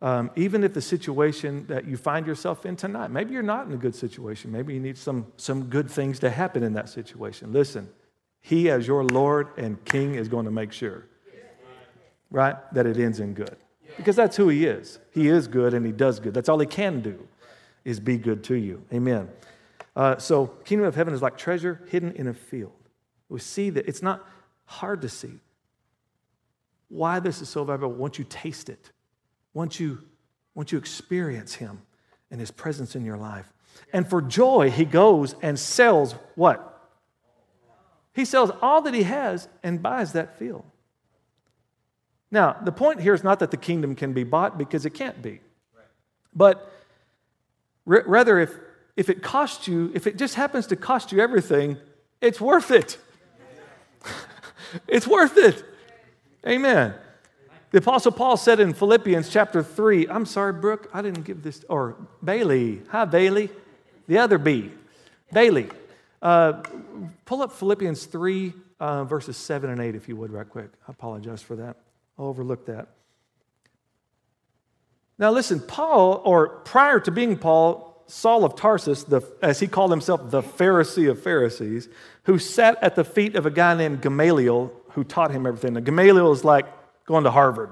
um, 0.04 0.30
even 0.36 0.64
if 0.64 0.74
the 0.74 0.82
situation 0.82 1.66
that 1.68 1.86
you 1.86 1.98
find 1.98 2.28
yourself 2.28 2.66
in 2.66 2.76
tonight, 2.76 3.10
maybe 3.10 3.34
you're 3.34 3.42
not 3.42 3.66
in 3.66 3.74
a 3.74 3.78
good 3.78 3.96
situation, 3.96 4.52
maybe 4.52 4.74
you 4.76 4.80
need 4.80 4.98
some, 4.98 5.26
some 5.38 5.64
good 5.64 5.90
things 5.90 6.20
to 6.20 6.30
happen 6.30 6.62
in 6.62 6.74
that 6.74 6.90
situation. 6.90 7.52
Listen, 7.52 7.90
He, 8.42 8.70
as 8.70 8.86
your 8.86 9.04
Lord 9.04 9.48
and 9.58 9.84
King, 9.86 10.14
is 10.14 10.28
going 10.28 10.46
to 10.46 10.52
make 10.52 10.72
sure 10.72 11.08
right? 12.34 12.56
That 12.74 12.86
it 12.86 12.98
ends 12.98 13.22
in 13.22 13.34
good. 13.34 13.56
Because 13.96 14.18
that's 14.18 14.36
who 14.36 14.50
he 14.50 14.66
is. 14.66 15.00
He 15.12 15.30
is 15.30 15.48
good 15.48 15.74
and 15.74 15.86
he 15.86 15.94
does 15.94 16.20
good. 16.20 16.34
That's 16.34 16.50
all 16.50 16.60
he 16.60 16.66
can 16.66 17.00
do 17.00 17.26
is 17.86 18.00
be 18.02 18.18
good 18.18 18.44
to 18.46 18.56
you. 18.56 18.84
Amen. 18.92 19.30
Uh, 19.96 20.18
so, 20.18 20.48
kingdom 20.66 20.88
of 20.88 20.96
heaven 20.96 21.14
is 21.14 21.22
like 21.22 21.38
treasure 21.38 21.84
hidden 21.90 22.12
in 22.14 22.28
a 22.28 22.34
field. 22.34 22.74
We 23.30 23.40
see 23.40 23.70
that 23.70 23.88
it's 23.88 24.02
not 24.02 24.28
hard 24.66 25.02
to 25.04 25.10
see 25.10 25.40
why 26.90 27.20
this 27.20 27.42
is 27.42 27.50
so 27.50 27.64
valuable 27.64 27.92
once 27.92 28.18
you 28.18 28.26
taste 28.28 28.70
it, 28.70 28.92
once 29.54 29.80
you, 29.80 30.00
once 30.56 30.72
you 30.72 30.78
experience 30.78 31.56
him 31.56 31.82
and 32.32 32.40
his 32.40 32.52
presence 32.52 32.96
in 32.96 33.06
your 33.06 33.18
life. 33.18 33.52
And 33.92 34.08
for 34.08 34.22
joy, 34.22 34.72
he 34.72 34.86
goes 34.86 35.36
and 35.42 35.58
sells 35.58 36.14
what? 36.36 36.70
He 38.14 38.26
sells 38.26 38.52
all 38.62 38.82
that 38.84 38.94
he 38.94 39.04
has 39.04 39.48
and 39.64 39.82
buys 39.82 40.14
that 40.14 40.38
field. 40.38 40.64
Now, 42.32 42.58
the 42.64 42.72
point 42.72 43.02
here 43.02 43.14
is 43.14 43.24
not 43.24 43.40
that 43.40 43.52
the 43.52 43.58
kingdom 43.58 43.96
can 43.96 44.14
be 44.14 44.24
bought 44.24 44.58
because 44.58 44.86
it 44.86 44.92
can't 44.92 45.22
be. 45.22 45.40
But 46.36 46.72
r- 47.88 48.04
rather, 48.08 48.40
if, 48.40 48.56
if 48.96 49.10
it 49.10 49.22
costs 49.22 49.68
you, 49.68 49.92
if 49.94 50.08
it 50.08 50.18
just 50.18 50.36
happens 50.36 50.68
to 50.68 50.76
cost 50.76 51.12
you 51.12 51.20
everything, 51.20 51.78
it's 52.22 52.42
worth 52.42 52.72
it. 52.72 52.98
it's 54.88 55.08
worth 55.08 55.38
it. 55.38 55.64
Amen. 56.48 56.96
The 57.74 57.80
Apostle 57.80 58.12
Paul 58.12 58.38
said 58.38 58.60
in 58.60 58.76
Philippians 58.76 59.30
chapter 59.30 59.64
3, 59.64 60.08
I'm 60.08 60.28
sorry, 60.28 60.54
Brooke, 60.54 60.92
I 60.94 61.02
didn't 61.02 61.24
give 61.24 61.42
this, 61.42 61.66
or 61.68 61.98
Bailey. 62.24 62.84
Hi, 62.90 63.06
Bailey. 63.06 63.50
The 64.06 64.20
other 64.20 64.38
B. 64.38 64.70
Daily. 65.34 65.72
Uh, 66.22 66.62
pull 67.26 67.42
up 67.42 67.52
Philippians 67.54 68.06
3, 68.06 68.54
uh, 68.80 69.06
verses 69.06 69.38
7 69.38 69.72
and 69.72 69.82
8, 69.82 69.96
if 69.96 70.08
you 70.08 70.16
would, 70.18 70.32
right 70.32 70.48
quick. 70.48 70.70
I 70.88 70.92
apologize 70.92 71.42
for 71.42 71.56
that. 71.56 71.78
I'll 72.20 72.28
overlook 72.28 72.68
that. 72.68 72.90
Now, 75.18 75.32
listen, 75.32 75.60
Paul, 75.60 76.22
or 76.24 76.50
prior 76.50 77.00
to 77.00 77.10
being 77.10 77.40
Paul, 77.40 78.04
Saul 78.06 78.46
of 78.46 78.56
Tarsus, 78.56 79.04
the, 79.04 79.24
as 79.42 79.60
he 79.60 79.66
called 79.66 79.90
himself, 79.90 80.30
the 80.30 80.44
Pharisee 80.44 81.10
of 81.10 81.24
Pharisees, 81.24 81.90
who 82.26 82.38
sat 82.38 82.78
at 82.84 82.94
the 82.94 83.04
feet 83.04 83.36
of 83.36 83.48
a 83.48 83.52
guy 83.52 83.74
named 83.74 84.04
Gamaliel 84.04 84.72
who 84.90 85.04
taught 85.04 85.32
him 85.32 85.48
everything. 85.48 85.74
Now, 85.74 85.80
Gamaliel 85.80 86.32
is 86.32 86.44
like 86.44 86.68
going 87.06 87.24
to 87.24 87.32
Harvard, 87.32 87.70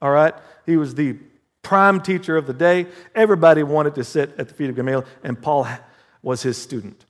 all 0.00 0.10
right? 0.10 0.34
He 0.66 0.76
was 0.76 0.94
the 0.94 1.16
prime 1.62 2.00
teacher 2.00 2.36
of 2.36 2.46
the 2.46 2.52
day. 2.52 2.86
Everybody 3.14 3.62
wanted 3.62 3.94
to 3.96 4.04
sit 4.04 4.34
at 4.38 4.48
the 4.48 4.54
feet 4.54 4.70
of 4.70 4.76
Gamaliel, 4.76 5.04
and 5.22 5.40
Paul 5.40 5.66
was 6.22 6.42
his 6.42 6.56
student. 6.56 7.04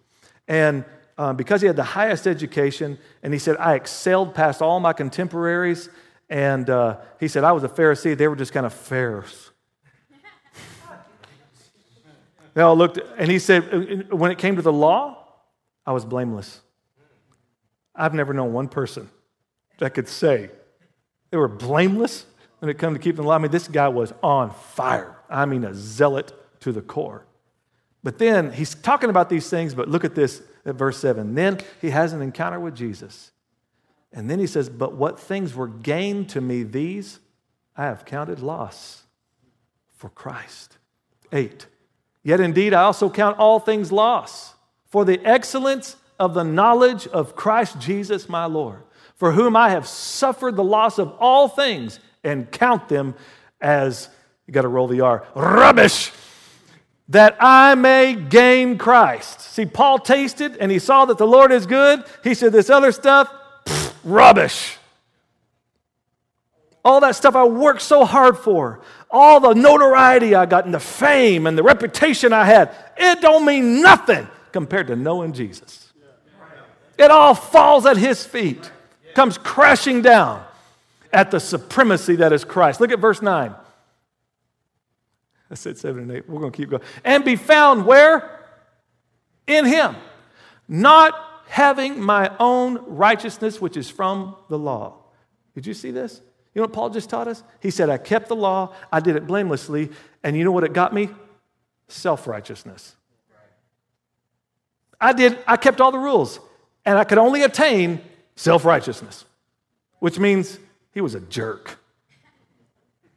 And 0.49 0.85
uh, 1.19 1.33
because 1.33 1.61
he 1.61 1.67
had 1.67 1.77
the 1.77 1.85
highest 1.85 2.27
education, 2.27 2.99
and 3.23 3.33
he 3.33 3.39
said, 3.39 3.57
I 3.59 3.75
excelled 3.75 4.35
past 4.35 4.63
all 4.63 4.81
my 4.81 4.93
contemporaries. 4.93 5.91
And 6.31 6.71
uh, 6.71 6.99
he 7.19 7.29
said, 7.29 7.45
I 7.45 7.53
was 7.53 7.65
a 7.65 7.69
Pharisee. 7.69 8.17
They 8.17 8.27
were 8.27 8.37
just 8.37 8.53
kind 8.53 8.65
of 8.65 8.73
fairs. 8.73 9.51
they 12.55 12.63
all 12.63 12.77
looked, 12.77 12.99
and 13.19 13.31
he 13.31 13.39
said, 13.39 13.69
uh, 13.73 14.17
when 14.17 14.31
it 14.31 14.39
came 14.39 14.57
to 14.57 14.63
the 14.63 14.73
law, 14.73 15.27
I 15.85 15.93
was 15.93 16.05
blameless. 16.05 16.61
I've 17.95 18.15
never 18.15 18.33
known 18.33 18.53
one 18.53 18.69
person 18.69 19.11
that 19.79 19.93
could 19.93 20.09
say 20.09 20.51
they 21.31 21.37
were 21.37 21.49
blameless 21.49 22.27
when 22.59 22.71
it 22.71 22.79
came 22.79 22.93
to 22.93 22.99
keeping 22.99 23.23
the 23.23 23.29
law. 23.29 23.35
I 23.35 23.39
mean, 23.39 23.51
this 23.51 23.69
guy 23.69 23.89
was 23.89 24.13
on 24.23 24.51
fire. 24.51 25.17
I 25.29 25.47
mean, 25.47 25.65
a 25.65 25.75
zealot 25.75 26.33
to 26.61 26.73
the 26.73 26.83
core. 26.83 27.25
But 28.03 28.19
then 28.19 28.53
he's 28.53 28.75
talking 28.75 29.11
about 29.11 29.29
these 29.29 29.49
things, 29.49 29.75
but 29.75 29.89
look 29.89 30.05
at 30.05 30.15
this 30.15 30.43
at 30.65 30.75
verse 30.75 30.99
7. 30.99 31.35
Then 31.35 31.59
he 31.81 31.91
has 31.91 32.13
an 32.13 32.23
encounter 32.23 32.59
with 32.59 32.75
Jesus. 32.75 33.31
And 34.13 34.29
then 34.29 34.39
he 34.39 34.47
says, 34.47 34.69
But 34.69 34.95
what 34.95 35.21
things 35.21 35.55
were 35.55 35.69
gained 35.69 36.31
to 36.31 36.41
me, 36.41 36.63
these 36.63 37.21
I 37.77 37.85
have 37.85 38.05
counted 38.05 38.41
loss 38.41 39.05
for 39.97 40.09
Christ. 40.11 40.79
8. 41.33 41.67
Yet 42.23 42.41
indeed 42.41 42.75
I 42.75 42.83
also 42.83 43.09
count 43.09 43.39
all 43.39 43.61
things 43.61 43.93
loss 43.93 44.55
for 44.87 45.05
the 45.05 45.21
excellence 45.25 45.97
of 46.19 46.35
the 46.35 46.43
knowledge 46.43 47.07
of 47.07 47.37
Christ 47.37 47.79
Jesus 47.79 48.29
my 48.29 48.45
Lord, 48.45 48.83
for 49.21 49.33
whom 49.33 49.55
I 49.55 49.69
have 49.69 49.87
suffered 49.87 50.57
the 50.57 50.65
loss 50.65 50.99
of 50.99 51.13
all 51.21 51.47
things 51.47 52.01
and 52.25 52.51
count 52.51 52.89
them 52.89 53.15
as, 53.61 54.09
you 54.47 54.55
got 54.55 54.63
to 54.63 54.69
roll 54.69 54.89
the 54.89 55.03
R, 55.03 55.27
rubbish 55.35 56.11
that 57.11 57.37
I 57.39 57.75
may 57.75 58.15
gain 58.15 58.79
Christ. 58.79 59.43
See, 59.43 59.67
Paul 59.67 59.99
tasted 59.99 60.57
and 60.57 60.73
he 60.73 60.79
saw 60.79 61.05
that 61.05 61.19
the 61.19 61.27
Lord 61.27 61.53
is 61.53 61.67
good. 61.67 62.03
He 62.25 62.33
said, 62.33 62.53
This 62.53 62.71
other 62.71 62.93
stuff, 62.93 63.31
pff, 63.67 63.93
rubbish. 64.05 64.79
All 66.83 67.01
that 67.01 67.15
stuff 67.15 67.37
I 67.37 67.45
worked 67.45 67.83
so 67.83 68.07
hard 68.07 68.39
for, 68.39 68.81
all 69.11 69.39
the 69.39 69.53
notoriety 69.53 70.35
I 70.35 70.47
got 70.47 70.65
and 70.65 70.73
the 70.73 70.81
fame 70.81 71.47
and 71.47 71.59
the 71.59 71.63
reputation 71.63 72.33
I 72.33 72.47
had, 72.47 72.75
it 72.97 73.21
don't 73.21 73.45
mean 73.45 73.83
nothing 73.83 74.27
compared 74.51 74.87
to 74.87 74.97
knowing 74.97 75.35
Jesus. 75.35 75.93
It 76.97 77.11
all 77.11 77.35
falls 77.35 77.85
at 77.85 77.99
his 77.99 78.25
feet, 78.25 78.71
comes 79.15 79.39
crashing 79.39 80.03
down 80.03 80.45
at 81.13 81.31
the 81.31 81.41
supremacy 81.41 82.17
that 82.17 82.33
is 82.33 82.45
Christ. 82.45 82.81
Look 82.81 82.93
at 82.93 82.99
verse 82.99 83.23
9. 83.23 83.55
I 85.51 85.55
said 85.55 85.77
seven 85.77 86.05
and 86.05 86.13
eight. 86.13 86.29
We're 86.29 86.41
going 86.41 86.53
to 86.53 86.57
keep 86.57 86.71
going. 86.71 86.83
And 87.05 87.25
be 87.25 87.37
found 87.37 87.85
where? 87.85 88.47
In 89.47 89.65
him. 89.65 89.97
Not 90.69 91.19
having 91.49 92.01
my 92.01 92.31
own 92.39 92.79
righteousness, 92.87 93.61
which 93.61 93.77
is 93.77 93.91
from 93.91 94.37
the 94.49 94.59
law. 94.59 94.95
Did 95.55 95.67
you 95.67 95.75
see 95.75 95.91
this? 95.91 96.21
You 96.55 96.61
know 96.61 96.67
what 96.67 96.73
Paul 96.73 96.91
just 96.91 97.11
taught 97.11 97.27
us? 97.27 97.43
He 97.61 97.71
said, 97.71 97.91
I 97.91 97.99
kept 97.99 98.29
the 98.29 98.37
law, 98.37 98.75
I 98.93 99.01
did 99.01 99.17
it 99.17 99.27
blamelessly, 99.27 99.91
and 100.23 100.37
you 100.37 100.45
know 100.45 100.53
what 100.53 100.65
it 100.65 100.73
got 100.73 100.95
me? 100.95 101.09
Self 101.89 102.29
righteousness. 102.29 102.95
I 105.01 105.13
did, 105.13 105.39
I 105.47 105.57
kept 105.57 105.81
all 105.81 105.91
the 105.91 105.99
rules, 105.99 106.39
and 106.85 106.99
I 106.99 107.05
could 107.05 107.19
only 107.19 107.43
attain 107.43 108.01
self 108.41 108.65
righteousness, 108.65 109.27
which 109.99 110.19
means 110.19 110.59
he 110.93 111.03
was 111.03 111.15
a 111.15 111.21
jerk. 111.21 111.79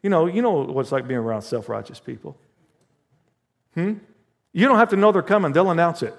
You 0.02 0.10
know, 0.10 0.26
you 0.26 0.42
know 0.42 0.64
what 0.64 0.82
it's 0.82 0.92
like 0.92 1.08
being 1.08 1.22
around 1.22 1.44
self 1.44 1.70
righteous 1.70 2.00
people. 2.00 2.36
Hmm? 3.74 3.94
You 4.52 4.68
don't 4.68 4.78
have 4.78 4.90
to 4.90 4.98
know 4.98 5.14
they're 5.14 5.22
coming, 5.22 5.54
they'll 5.54 5.72
announce 5.72 6.04
it. 6.04 6.14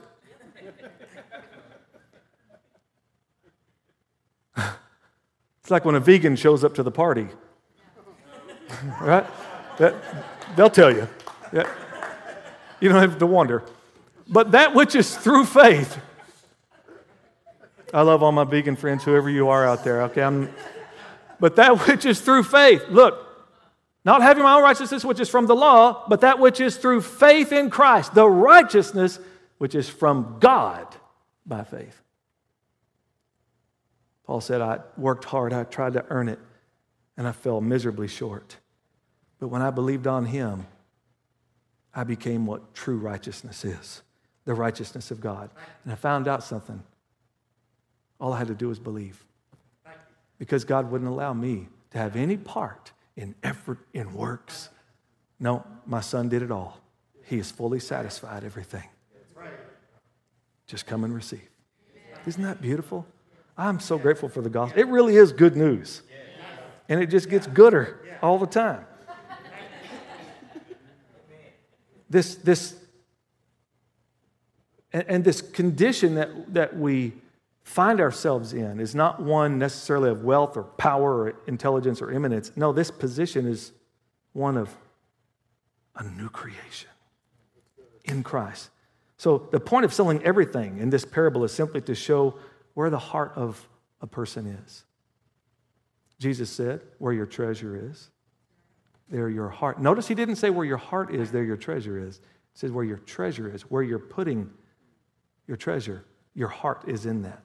it's 5.60 5.70
like 5.70 5.84
when 5.84 5.96
a 5.96 6.00
vegan 6.00 6.34
shows 6.34 6.64
up 6.64 6.74
to 6.76 6.82
the 6.82 6.90
party, 6.90 7.28
right? 9.00 9.26
That, 9.76 9.94
they'll 10.56 10.70
tell 10.70 10.90
you. 10.90 11.06
That, 11.52 11.68
you 12.80 12.88
don't 12.88 13.02
have 13.02 13.18
to 13.18 13.26
wonder. 13.26 13.64
But 14.26 14.52
that 14.52 14.74
which 14.74 14.94
is 14.94 15.14
through 15.14 15.44
faith. 15.44 15.98
I 17.94 18.02
love 18.02 18.24
all 18.24 18.32
my 18.32 18.42
vegan 18.42 18.74
friends, 18.74 19.04
whoever 19.04 19.30
you 19.30 19.48
are 19.48 19.64
out 19.64 19.84
there, 19.84 20.02
okay? 20.02 20.22
I'm, 20.22 20.52
but 21.38 21.54
that 21.56 21.86
which 21.86 22.04
is 22.04 22.20
through 22.20 22.42
faith. 22.42 22.84
Look, 22.88 23.20
not 24.04 24.20
having 24.20 24.42
my 24.42 24.56
own 24.56 24.62
righteousness, 24.64 25.04
which 25.04 25.20
is 25.20 25.28
from 25.28 25.46
the 25.46 25.54
law, 25.54 26.04
but 26.08 26.22
that 26.22 26.40
which 26.40 26.60
is 26.60 26.76
through 26.76 27.02
faith 27.02 27.52
in 27.52 27.70
Christ, 27.70 28.12
the 28.12 28.28
righteousness 28.28 29.20
which 29.58 29.76
is 29.76 29.88
from 29.88 30.38
God 30.40 30.86
by 31.46 31.62
faith. 31.62 32.02
Paul 34.26 34.40
said, 34.40 34.60
I 34.60 34.80
worked 34.96 35.24
hard, 35.24 35.52
I 35.52 35.62
tried 35.62 35.92
to 35.92 36.04
earn 36.10 36.28
it, 36.28 36.40
and 37.16 37.28
I 37.28 37.32
fell 37.32 37.60
miserably 37.60 38.08
short. 38.08 38.56
But 39.38 39.48
when 39.48 39.62
I 39.62 39.70
believed 39.70 40.08
on 40.08 40.26
him, 40.26 40.66
I 41.94 42.02
became 42.02 42.44
what 42.44 42.74
true 42.74 42.96
righteousness 42.96 43.64
is 43.64 44.02
the 44.46 44.52
righteousness 44.52 45.10
of 45.10 45.22
God. 45.22 45.48
And 45.84 45.92
I 45.92 45.96
found 45.96 46.28
out 46.28 46.42
something. 46.42 46.82
All 48.20 48.32
I 48.32 48.38
had 48.38 48.48
to 48.48 48.54
do 48.54 48.68
was 48.68 48.78
believe. 48.78 49.24
Because 50.38 50.64
God 50.64 50.90
wouldn't 50.90 51.10
allow 51.10 51.32
me 51.32 51.68
to 51.90 51.98
have 51.98 52.16
any 52.16 52.36
part 52.36 52.92
in 53.16 53.34
effort, 53.42 53.78
in 53.92 54.12
works. 54.14 54.68
No, 55.38 55.64
my 55.86 56.00
son 56.00 56.28
did 56.28 56.42
it 56.42 56.50
all. 56.50 56.80
He 57.24 57.38
is 57.38 57.50
fully 57.50 57.80
satisfied 57.80 58.44
everything. 58.44 58.84
Just 60.66 60.86
come 60.86 61.04
and 61.04 61.14
receive. 61.14 61.48
Isn't 62.26 62.42
that 62.42 62.60
beautiful? 62.60 63.06
I'm 63.56 63.80
so 63.80 63.98
grateful 63.98 64.28
for 64.28 64.40
the 64.40 64.50
gospel. 64.50 64.80
It 64.80 64.88
really 64.88 65.16
is 65.16 65.32
good 65.32 65.56
news. 65.56 66.02
And 66.88 67.00
it 67.00 67.06
just 67.06 67.30
gets 67.30 67.46
gooder 67.46 68.00
all 68.22 68.38
the 68.38 68.46
time. 68.46 68.84
This, 72.10 72.34
this, 72.36 72.76
and, 74.92 75.04
and 75.08 75.24
this 75.24 75.40
condition 75.40 76.14
that, 76.16 76.54
that 76.54 76.76
we 76.76 77.12
find 77.64 78.00
ourselves 78.00 78.52
in 78.52 78.78
is 78.78 78.94
not 78.94 79.20
one 79.20 79.58
necessarily 79.58 80.10
of 80.10 80.22
wealth 80.22 80.56
or 80.56 80.62
power 80.62 81.24
or 81.24 81.34
intelligence 81.46 82.00
or 82.00 82.10
eminence. 82.10 82.52
No, 82.54 82.72
this 82.72 82.90
position 82.90 83.46
is 83.46 83.72
one 84.32 84.56
of 84.56 84.74
a 85.96 86.04
new 86.04 86.28
creation 86.28 86.90
in 88.04 88.22
Christ. 88.22 88.70
So, 89.16 89.48
the 89.50 89.60
point 89.60 89.84
of 89.84 89.94
selling 89.94 90.22
everything 90.22 90.78
in 90.78 90.90
this 90.90 91.04
parable 91.04 91.44
is 91.44 91.52
simply 91.52 91.80
to 91.82 91.94
show 91.94 92.34
where 92.74 92.90
the 92.90 92.98
heart 92.98 93.32
of 93.36 93.66
a 94.00 94.06
person 94.06 94.46
is. 94.46 94.84
Jesus 96.18 96.50
said, 96.50 96.82
Where 96.98 97.12
your 97.12 97.26
treasure 97.26 97.88
is, 97.90 98.10
there 99.08 99.28
your 99.28 99.48
heart. 99.48 99.80
Notice 99.80 100.06
he 100.08 100.14
didn't 100.14 100.36
say 100.36 100.50
where 100.50 100.66
your 100.66 100.76
heart 100.76 101.14
is, 101.14 101.30
there 101.30 101.44
your 101.44 101.56
treasure 101.56 101.98
is. 101.98 102.18
He 102.52 102.58
says 102.58 102.72
where 102.72 102.84
your 102.84 102.98
treasure 102.98 103.52
is, 103.52 103.62
where 103.62 103.82
you're 103.82 103.98
putting 103.98 104.50
your 105.46 105.56
treasure, 105.56 106.04
your 106.34 106.48
heart 106.48 106.84
is 106.86 107.06
in 107.06 107.22
that. 107.22 107.42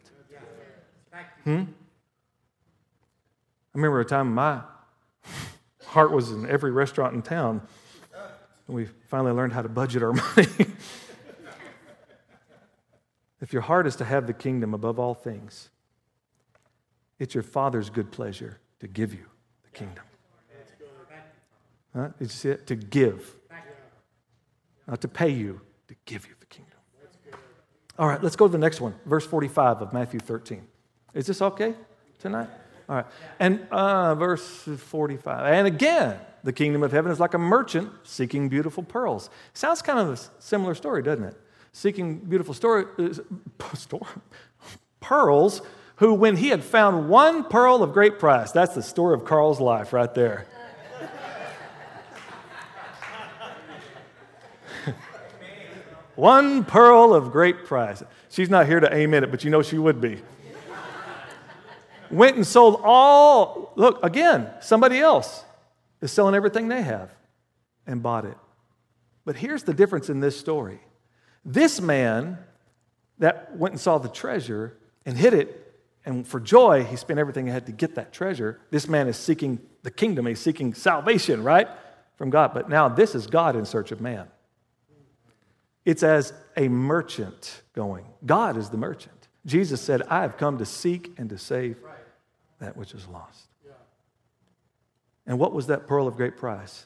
Hmm? 1.44 1.64
I 3.74 3.78
remember 3.78 4.00
a 4.00 4.06
time 4.06 4.34
my 4.34 4.62
heart 5.86 6.12
was 6.12 6.32
in 6.32 6.50
every 6.50 6.72
restaurant 6.72 7.14
in 7.14 7.22
town, 7.22 7.62
and 8.68 8.76
we 8.76 8.86
finally 9.08 9.32
learned 9.32 9.54
how 9.54 9.62
to 9.62 9.70
budget 9.70 10.04
our 10.04 10.14
money. 10.36 10.66
if 13.42 13.54
your 13.54 13.62
heart 13.62 13.88
is 13.88 13.96
to 13.98 14.06
have 14.06 14.28
the 14.28 14.34
kingdom 14.34 14.74
above 14.74 15.00
all 15.00 15.14
things, 15.14 15.70
it's 17.20 17.34
your 17.34 17.44
Father's 17.44 17.90
good 17.90 18.12
pleasure 18.12 18.60
to 18.80 18.88
give 18.88 19.14
you 19.14 19.26
the 19.64 19.72
kingdom. 19.72 20.04
Huh? 21.96 22.10
Did 22.20 22.26
you 22.26 22.28
see 22.28 22.50
it? 22.50 22.68
To 22.68 22.76
give. 22.76 23.36
Not 24.88 25.02
to 25.02 25.08
pay 25.08 25.30
you, 25.30 25.62
to 25.88 25.96
give 26.06 26.28
you 26.28 26.34
the 26.40 26.46
kingdom. 26.46 26.79
All 28.00 28.08
right, 28.08 28.22
let's 28.24 28.36
go 28.36 28.48
to 28.48 28.52
the 28.52 28.58
next 28.58 28.82
one. 28.82 28.96
Verse 29.06 29.26
45 29.28 29.84
of 29.84 29.94
Matthew 29.94 30.20
13. 30.20 30.66
Is 31.14 31.28
this 31.28 31.42
okay 31.42 31.76
tonight? 32.18 32.50
All 32.88 32.96
right. 32.96 33.06
And 33.40 33.68
uh, 33.70 34.16
verse 34.16 34.68
45. 34.78 35.46
And 35.46 35.68
again, 35.68 36.18
the 36.44 36.54
kingdom 36.54 36.82
of 36.82 36.92
heaven 36.92 37.12
is 37.12 37.20
like 37.20 37.36
a 37.36 37.38
merchant 37.38 37.92
seeking 38.04 38.50
beautiful 38.50 38.82
pearls. 38.82 39.30
Sounds 39.54 39.84
kind 39.84 40.00
of 40.00 40.10
a 40.10 40.42
similar 40.42 40.74
story, 40.74 41.04
doesn't 41.04 41.26
it? 41.26 41.38
seeking 41.72 42.18
beautiful 42.18 42.54
story, 42.54 42.86
uh, 42.98 43.14
store, 43.76 44.08
pearls, 45.00 45.62
who, 45.98 46.14
when 46.14 46.38
he 46.38 46.50
had 46.50 46.64
found 46.64 47.10
one 47.10 47.44
pearl 47.44 47.84
of 47.84 47.94
great 47.94 48.20
price, 48.20 48.52
that's 48.52 48.76
the 48.76 48.84
story 48.84 49.14
of 49.14 49.26
Carl's 49.26 49.60
life 49.60 49.92
right 49.94 50.14
there. 50.14 50.48
One 56.20 56.66
pearl 56.66 57.14
of 57.14 57.32
great 57.32 57.66
price. 57.66 58.04
She's 58.30 58.50
not 58.50 58.68
here 58.68 58.80
to 58.80 58.94
amen 58.94 59.24
it, 59.24 59.32
but 59.32 59.44
you 59.44 59.50
know 59.50 59.62
she 59.62 59.78
would 59.78 60.02
be. 60.02 60.22
Went 62.12 62.36
and 62.36 62.46
sold 62.46 62.82
all, 62.84 63.72
look, 63.76 64.04
again, 64.04 64.50
somebody 64.62 65.00
else 65.00 65.44
is 66.02 66.12
selling 66.12 66.36
everything 66.36 66.68
they 66.68 66.82
have 66.82 67.12
and 67.88 68.04
bought 68.04 68.26
it. 68.26 68.38
But 69.26 69.36
here's 69.36 69.64
the 69.64 69.74
difference 69.74 70.10
in 70.10 70.20
this 70.20 70.38
story 70.38 70.80
this 71.46 71.80
man 71.80 72.38
that 73.20 73.56
went 73.56 73.74
and 73.74 73.80
saw 73.80 73.98
the 73.98 74.10
treasure 74.10 74.78
and 75.06 75.18
hid 75.18 75.34
it, 75.34 75.74
and 76.06 76.28
for 76.28 76.40
joy, 76.40 76.84
he 76.84 76.96
spent 76.96 77.20
everything 77.20 77.46
he 77.46 77.52
had 77.52 77.66
to 77.68 77.72
get 77.72 77.96
that 77.96 78.12
treasure. 78.12 78.60
This 78.72 78.88
man 78.88 79.08
is 79.08 79.18
seeking 79.18 79.60
the 79.84 79.92
kingdom, 79.92 80.26
he's 80.26 80.40
seeking 80.40 80.74
salvation, 80.74 81.44
right? 81.44 81.68
From 82.18 82.30
God. 82.30 82.54
But 82.54 82.70
now 82.70 82.90
this 82.90 83.16
is 83.16 83.28
God 83.28 83.56
in 83.56 83.66
search 83.66 83.92
of 83.92 84.02
man. 84.02 84.28
It's 85.90 86.04
as 86.04 86.34
a 86.56 86.68
merchant 86.68 87.64
going. 87.74 88.06
God 88.24 88.58
is 88.58 88.70
the 88.70 88.78
merchant. 88.78 89.28
Jesus 89.44 89.82
said, 89.82 90.04
I 90.04 90.22
have 90.22 90.38
come 90.38 90.60
to 90.60 90.66
seek 90.66 91.12
and 91.18 91.32
to 91.32 91.40
save 91.40 91.78
that 92.60 92.78
which 92.78 92.94
is 92.94 93.08
lost. 93.08 93.48
And 95.26 95.40
what 95.40 95.52
was 95.52 95.66
that 95.66 95.88
pearl 95.88 96.08
of 96.08 96.16
great 96.16 96.38
price? 96.38 96.86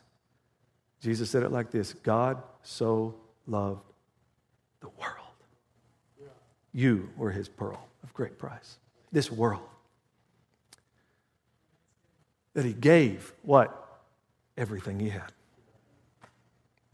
Jesus 1.02 1.30
said 1.30 1.44
it 1.44 1.52
like 1.52 1.70
this 1.70 1.92
God 1.92 2.42
so 2.62 3.16
loved 3.46 3.84
the 4.80 4.88
world. 4.88 5.36
You 6.72 7.10
were 7.18 7.32
his 7.32 7.50
pearl 7.50 7.86
of 8.04 8.14
great 8.14 8.38
price. 8.38 8.78
This 9.12 9.30
world. 9.30 9.68
That 12.54 12.64
he 12.64 12.72
gave 12.72 13.34
what? 13.42 14.00
Everything 14.58 14.98
he 14.98 15.10
had. 15.10 15.34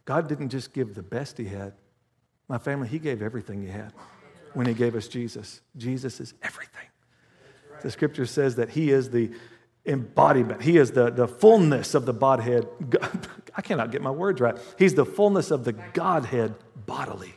God 0.05 0.27
didn't 0.27 0.49
just 0.49 0.73
give 0.73 0.95
the 0.95 1.03
best 1.03 1.37
he 1.37 1.45
had. 1.45 1.73
My 2.49 2.57
family, 2.57 2.87
he 2.87 2.99
gave 2.99 3.21
everything 3.21 3.61
he 3.61 3.69
had 3.69 3.93
when 4.53 4.65
he 4.65 4.73
gave 4.73 4.95
us 4.95 5.07
Jesus. 5.07 5.61
Jesus 5.77 6.19
is 6.19 6.33
everything. 6.41 6.87
The 7.81 7.91
scripture 7.91 8.25
says 8.25 8.55
that 8.55 8.69
he 8.69 8.91
is 8.91 9.11
the 9.11 9.31
embodiment, 9.85 10.61
he 10.61 10.77
is 10.77 10.91
the, 10.91 11.09
the 11.09 11.27
fullness 11.27 11.95
of 11.95 12.05
the 12.05 12.11
Godhead. 12.11 12.67
I 13.55 13.61
cannot 13.61 13.91
get 13.91 14.01
my 14.01 14.11
words 14.11 14.41
right. 14.41 14.57
He's 14.77 14.95
the 14.95 15.05
fullness 15.05 15.51
of 15.51 15.63
the 15.63 15.73
Godhead 15.73 16.55
bodily, 16.85 17.33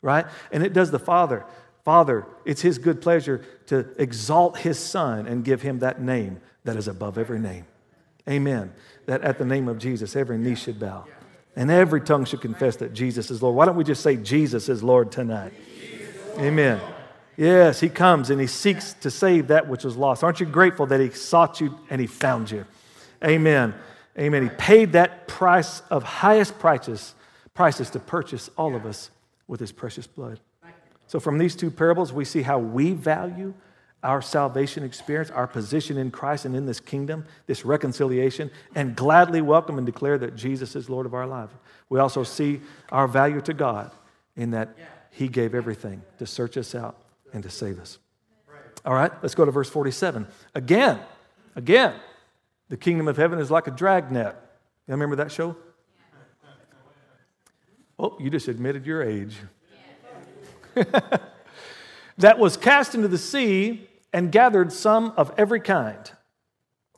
right? 0.00 0.26
And 0.52 0.62
it 0.62 0.72
does 0.72 0.90
the 0.90 0.98
Father. 0.98 1.44
Father, 1.84 2.26
it's 2.44 2.62
his 2.62 2.78
good 2.78 3.02
pleasure 3.02 3.44
to 3.66 3.86
exalt 3.98 4.58
his 4.58 4.78
Son 4.78 5.26
and 5.26 5.44
give 5.44 5.62
him 5.62 5.80
that 5.80 6.00
name 6.00 6.40
that 6.64 6.76
is 6.76 6.88
above 6.88 7.18
every 7.18 7.38
name. 7.38 7.66
Amen. 8.28 8.72
That 9.06 9.22
at 9.22 9.38
the 9.38 9.44
name 9.44 9.68
of 9.68 9.78
Jesus, 9.78 10.16
every 10.16 10.38
knee 10.38 10.54
should 10.54 10.78
bow 10.78 11.06
and 11.56 11.70
every 11.70 12.00
tongue 12.00 12.24
should 12.24 12.40
confess 12.40 12.76
that 12.76 12.92
Jesus 12.92 13.30
is 13.30 13.42
Lord. 13.42 13.54
Why 13.54 13.66
don't 13.66 13.76
we 13.76 13.84
just 13.84 14.02
say 14.02 14.16
Jesus 14.16 14.68
is 14.68 14.82
Lord 14.82 15.12
tonight? 15.12 15.52
Amen. 16.38 16.80
Yes, 17.36 17.80
he 17.80 17.88
comes 17.88 18.30
and 18.30 18.40
he 18.40 18.46
seeks 18.46 18.92
to 18.94 19.10
save 19.10 19.48
that 19.48 19.68
which 19.68 19.84
was 19.84 19.96
lost. 19.96 20.22
Aren't 20.22 20.40
you 20.40 20.46
grateful 20.46 20.86
that 20.86 21.00
he 21.00 21.10
sought 21.10 21.60
you 21.60 21.78
and 21.90 22.00
he 22.00 22.06
found 22.06 22.50
you? 22.50 22.64
Amen. 23.24 23.74
Amen. 24.18 24.42
He 24.44 24.48
paid 24.50 24.92
that 24.92 25.26
price 25.26 25.82
of 25.90 26.02
highest 26.02 26.58
prices, 26.58 27.14
prices 27.52 27.90
to 27.90 27.98
purchase 27.98 28.50
all 28.56 28.76
of 28.76 28.86
us 28.86 29.10
with 29.48 29.60
his 29.60 29.72
precious 29.72 30.06
blood. 30.06 30.40
So, 31.06 31.20
from 31.20 31.38
these 31.38 31.54
two 31.54 31.70
parables, 31.70 32.12
we 32.12 32.24
see 32.24 32.42
how 32.42 32.58
we 32.58 32.92
value 32.92 33.54
our 34.04 34.20
salvation 34.20 34.84
experience, 34.84 35.30
our 35.30 35.46
position 35.46 35.96
in 35.96 36.10
Christ 36.10 36.44
and 36.44 36.54
in 36.54 36.66
this 36.66 36.78
kingdom, 36.78 37.24
this 37.46 37.64
reconciliation, 37.64 38.50
and 38.74 38.94
gladly 38.94 39.40
welcome 39.40 39.78
and 39.78 39.86
declare 39.86 40.18
that 40.18 40.36
Jesus 40.36 40.76
is 40.76 40.90
Lord 40.90 41.06
of 41.06 41.14
our 41.14 41.26
life. 41.26 41.48
We 41.88 41.98
also 41.98 42.22
see 42.22 42.60
our 42.92 43.08
value 43.08 43.40
to 43.40 43.54
God 43.54 43.90
in 44.36 44.50
that 44.50 44.76
He 45.10 45.26
gave 45.26 45.54
everything 45.54 46.02
to 46.18 46.26
search 46.26 46.58
us 46.58 46.74
out 46.74 46.98
and 47.32 47.42
to 47.42 47.50
save 47.50 47.80
us. 47.80 47.98
All 48.84 48.92
right, 48.92 49.10
let's 49.22 49.34
go 49.34 49.46
to 49.46 49.50
verse 49.50 49.70
47. 49.70 50.26
Again, 50.54 51.00
again, 51.56 51.94
the 52.68 52.76
kingdom 52.76 53.08
of 53.08 53.16
heaven 53.16 53.38
is 53.38 53.50
like 53.50 53.66
a 53.66 53.70
dragnet. 53.70 54.36
You 54.86 54.92
remember 54.92 55.16
that 55.16 55.32
show? 55.32 55.56
Oh, 57.98 58.18
you 58.20 58.28
just 58.28 58.48
admitted 58.48 58.84
your 58.84 59.02
age. 59.02 59.36
that 62.18 62.38
was 62.38 62.58
cast 62.58 62.94
into 62.94 63.08
the 63.08 63.16
sea 63.16 63.88
and 64.14 64.30
gathered 64.30 64.72
some 64.72 65.12
of 65.16 65.34
every 65.36 65.58
kind. 65.58 66.12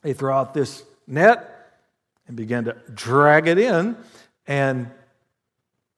They 0.02 0.12
threw 0.12 0.30
out 0.30 0.52
this 0.52 0.84
net 1.06 1.72
and 2.28 2.36
began 2.36 2.64
to 2.64 2.76
drag 2.92 3.48
it 3.48 3.58
in. 3.58 3.96
And 4.46 4.90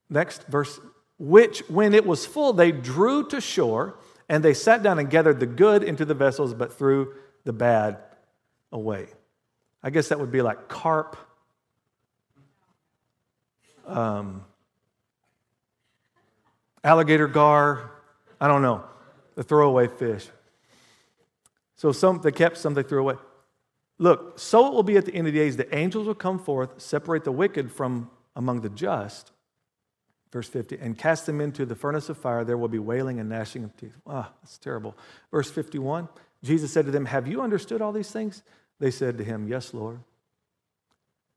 next 0.09 0.47
verse, 0.47 0.79
which 1.19 1.59
when 1.69 1.93
it 1.93 2.07
was 2.07 2.25
full, 2.25 2.53
they 2.53 2.71
drew 2.71 3.29
to 3.31 3.41
shore, 3.41 3.97
and 4.29 4.45
they 4.45 4.55
sat 4.55 4.85
down 4.85 5.01
and 5.01 5.11
gathered 5.11 5.41
the 5.41 5.47
good 5.47 5.83
into 5.83 6.05
the 6.05 6.15
vessels, 6.15 6.55
but 6.55 6.73
threw 6.73 7.15
the 7.43 7.53
bad 7.53 7.99
away. 8.71 9.09
I 9.83 9.91
guess 9.91 10.09
that 10.11 10.21
would 10.21 10.31
be 10.31 10.41
like 10.41 10.69
carp. 10.69 11.17
Um, 13.87 14.45
alligator 16.85 17.27
gar, 17.27 17.91
I 18.41 18.47
don't 18.47 18.63
know, 18.63 18.85
the 19.35 19.43
throwaway 19.43 19.89
fish. 19.89 20.29
So 21.79 21.93
some 21.93 22.21
they 22.21 22.33
kept, 22.33 22.59
some 22.59 22.75
they 22.75 22.83
threw 22.83 23.01
away. 23.01 23.15
Look, 23.99 24.39
so 24.39 24.67
it 24.67 24.75
will 24.75 24.83
be 24.83 24.97
at 24.97 25.07
the 25.07 25.15
end 25.15 25.27
of 25.27 25.33
the 25.33 25.39
days. 25.39 25.57
The 25.57 25.75
angels 25.75 26.07
will 26.07 26.15
come 26.15 26.39
forth, 26.39 26.81
separate 26.81 27.25
the 27.25 27.33
wicked 27.33 27.73
from 27.73 28.11
among 28.37 28.61
the 28.61 28.69
just. 28.69 29.33
Verse 30.31 30.49
50, 30.49 30.77
and 30.79 30.99
cast 30.99 31.25
them 31.25 31.41
into 31.41 31.65
the 31.65 31.75
furnace 31.75 32.11
of 32.11 32.19
fire. 32.19 32.45
There 32.45 32.59
will 32.59 32.69
be 32.69 32.79
wailing 32.79 33.19
and 33.19 33.31
gnashing 33.31 33.65
of 33.65 33.75
teeth. 33.77 33.95
Ah, 34.07 34.31
that's 34.43 34.59
terrible. 34.59 34.95
Verse 35.31 35.51
51, 35.51 36.09
Jesus 36.45 36.71
said 36.71 36.85
to 36.85 36.91
them, 36.91 37.07
Have 37.07 37.27
you 37.27 37.41
understood 37.41 37.81
all 37.81 37.93
these 37.93 38.11
things? 38.11 38.43
They 38.79 38.91
said 38.91 39.17
to 39.19 39.25
him, 39.25 39.49
Yes, 39.49 39.73
Lord. 39.73 40.01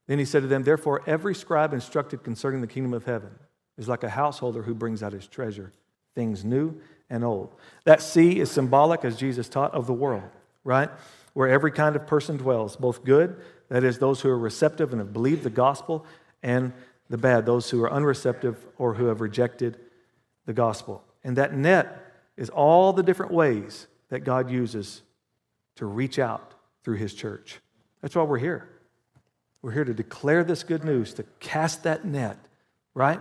Then 0.08 0.20
he 0.20 0.26
said 0.26 0.42
to 0.42 0.48
them, 0.48 0.64
Therefore, 0.64 1.04
every 1.08 1.34
scribe 1.34 1.74
instructed 1.74 2.24
concerning 2.24 2.62
the 2.62 2.68
kingdom 2.68 2.94
of 2.94 3.06
heaven 3.06 3.32
is 3.78 3.88
like 3.88 4.04
a 4.04 4.10
householder 4.10 4.64
who 4.64 4.74
brings 4.74 5.02
out 5.02 5.14
his 5.14 5.28
treasure, 5.28 5.72
things 6.16 6.44
new 6.44 6.82
and 7.12 7.24
old. 7.24 7.54
That 7.84 8.02
sea 8.02 8.40
is 8.40 8.50
symbolic, 8.50 9.06
as 9.06 9.18
Jesus 9.18 9.48
taught, 9.48 9.74
of 9.76 9.86
the 9.86 9.94
world, 9.94 10.30
right? 10.64 10.90
Where 11.34 11.50
every 11.50 11.72
kind 11.72 11.96
of 11.96 12.08
person 12.08 12.38
dwells, 12.38 12.76
both 12.76 13.04
good, 13.04 13.40
that 13.70 13.84
is, 13.84 14.00
those 14.00 14.22
who 14.22 14.30
are 14.30 14.40
receptive 14.40 14.92
and 14.92 15.00
have 15.00 15.14
believed 15.14 15.44
the 15.44 15.50
gospel, 15.50 16.06
and 16.42 16.74
the 17.10 17.18
bad, 17.18 17.46
those 17.46 17.70
who 17.70 17.84
are 17.84 17.92
unreceptive 17.92 18.56
or 18.78 18.96
who 18.96 19.06
have 19.06 19.22
rejected 19.22 19.78
the 20.46 20.54
gospel. 20.54 21.04
And 21.24 21.38
that 21.38 21.54
net 21.54 22.14
is 22.38 22.50
all 22.50 22.94
the 22.94 23.04
different 23.04 23.32
ways 23.32 23.88
that 24.10 24.22
God 24.22 24.50
uses 24.50 25.04
to 25.76 25.86
reach 25.86 26.18
out 26.18 26.54
through 26.84 26.98
his 26.98 27.14
church. 27.14 27.60
That's 28.02 28.16
why 28.16 28.24
we're 28.24 28.40
here. 28.40 28.68
We're 29.62 29.72
here 29.72 29.84
to 29.84 29.94
declare 29.94 30.44
this 30.44 30.64
good 30.64 30.84
news, 30.84 31.14
to 31.16 31.24
cast 31.40 31.84
that 31.84 32.06
net, 32.06 32.38
right? 32.96 33.20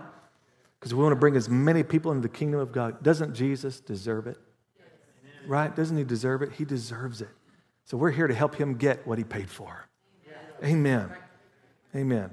Because 0.81 0.95
we 0.95 1.03
want 1.03 1.11
to 1.11 1.17
bring 1.17 1.35
as 1.35 1.47
many 1.47 1.83
people 1.83 2.11
into 2.11 2.23
the 2.23 2.33
kingdom 2.33 2.59
of 2.59 2.71
God. 2.71 3.03
Doesn't 3.03 3.35
Jesus 3.35 3.79
deserve 3.79 4.25
it? 4.25 4.37
Right? 5.45 5.73
Doesn't 5.75 5.95
he 5.95 6.03
deserve 6.03 6.41
it? 6.41 6.53
He 6.53 6.65
deserves 6.65 7.21
it. 7.21 7.29
So 7.85 7.97
we're 7.97 8.09
here 8.09 8.25
to 8.25 8.33
help 8.33 8.55
him 8.55 8.73
get 8.73 9.05
what 9.05 9.19
he 9.19 9.23
paid 9.23 9.47
for. 9.47 9.87
Amen. 10.63 11.11
Amen. 11.95 12.31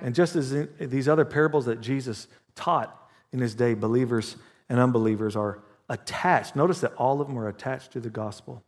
And 0.00 0.14
just 0.14 0.36
as 0.36 0.54
these 0.78 1.08
other 1.08 1.24
parables 1.24 1.66
that 1.66 1.80
Jesus 1.80 2.28
taught 2.54 2.96
in 3.32 3.40
his 3.40 3.56
day, 3.56 3.74
believers 3.74 4.36
and 4.68 4.78
unbelievers 4.78 5.34
are 5.34 5.58
attached. 5.88 6.54
Notice 6.54 6.80
that 6.82 6.92
all 6.94 7.20
of 7.20 7.26
them 7.26 7.36
are 7.36 7.48
attached 7.48 7.90
to 7.92 8.00
the 8.00 8.10
gospel, 8.10 8.62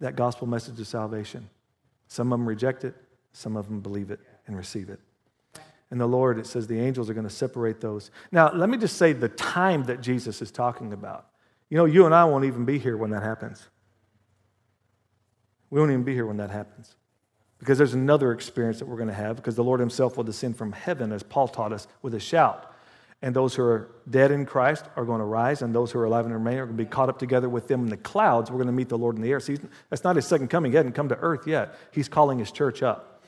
that 0.00 0.16
gospel 0.16 0.46
message 0.46 0.80
of 0.80 0.86
salvation. 0.86 1.50
Some 2.06 2.32
of 2.32 2.38
them 2.38 2.48
reject 2.48 2.84
it, 2.84 2.94
some 3.32 3.54
of 3.54 3.68
them 3.68 3.80
believe 3.80 4.10
it 4.10 4.20
and 4.46 4.56
receive 4.56 4.88
it 4.88 5.00
and 5.90 6.00
the 6.00 6.06
Lord, 6.06 6.38
it 6.38 6.46
says 6.46 6.66
the 6.66 6.80
angels 6.80 7.08
are 7.08 7.14
going 7.14 7.26
to 7.26 7.32
separate 7.32 7.80
those. 7.80 8.10
Now, 8.30 8.52
let 8.52 8.68
me 8.68 8.76
just 8.76 8.96
say 8.96 9.12
the 9.12 9.28
time 9.28 9.84
that 9.84 10.00
Jesus 10.00 10.42
is 10.42 10.50
talking 10.50 10.92
about. 10.92 11.26
You 11.70 11.76
know, 11.78 11.86
you 11.86 12.04
and 12.06 12.14
I 12.14 12.24
won't 12.24 12.44
even 12.44 12.64
be 12.64 12.78
here 12.78 12.96
when 12.96 13.10
that 13.10 13.22
happens. 13.22 13.66
We 15.70 15.80
won't 15.80 15.90
even 15.90 16.04
be 16.04 16.14
here 16.14 16.26
when 16.26 16.38
that 16.38 16.50
happens. 16.50 16.94
Because 17.58 17.78
there's 17.78 17.94
another 17.94 18.32
experience 18.32 18.78
that 18.78 18.86
we're 18.86 18.96
going 18.96 19.08
to 19.08 19.14
have, 19.14 19.36
because 19.36 19.56
the 19.56 19.64
Lord 19.64 19.80
Himself 19.80 20.16
will 20.16 20.24
descend 20.24 20.56
from 20.56 20.72
heaven, 20.72 21.10
as 21.10 21.22
Paul 21.22 21.48
taught 21.48 21.72
us, 21.72 21.88
with 22.02 22.14
a 22.14 22.20
shout. 22.20 22.72
And 23.20 23.34
those 23.34 23.54
who 23.54 23.62
are 23.64 23.90
dead 24.08 24.30
in 24.30 24.46
Christ 24.46 24.84
are 24.94 25.04
going 25.04 25.18
to 25.18 25.24
rise, 25.24 25.60
and 25.62 25.74
those 25.74 25.90
who 25.90 25.98
are 25.98 26.04
alive 26.04 26.24
and 26.24 26.32
remain 26.32 26.58
are 26.58 26.66
going 26.66 26.76
to 26.76 26.84
be 26.84 26.88
caught 26.88 27.08
up 27.08 27.18
together 27.18 27.48
with 27.48 27.66
them 27.66 27.82
in 27.82 27.88
the 27.88 27.96
clouds. 27.96 28.50
We're 28.50 28.58
going 28.58 28.68
to 28.68 28.72
meet 28.72 28.88
the 28.88 28.98
Lord 28.98 29.16
in 29.16 29.22
the 29.22 29.30
air. 29.30 29.40
See, 29.40 29.56
that's 29.90 30.04
not 30.04 30.14
His 30.16 30.26
second 30.26 30.48
coming. 30.48 30.70
He 30.70 30.76
hasn't 30.76 30.94
come 30.94 31.08
to 31.08 31.16
earth 31.16 31.46
yet. 31.46 31.74
He's 31.90 32.08
calling 32.08 32.38
His 32.38 32.52
church 32.52 32.82
up. 32.82 33.24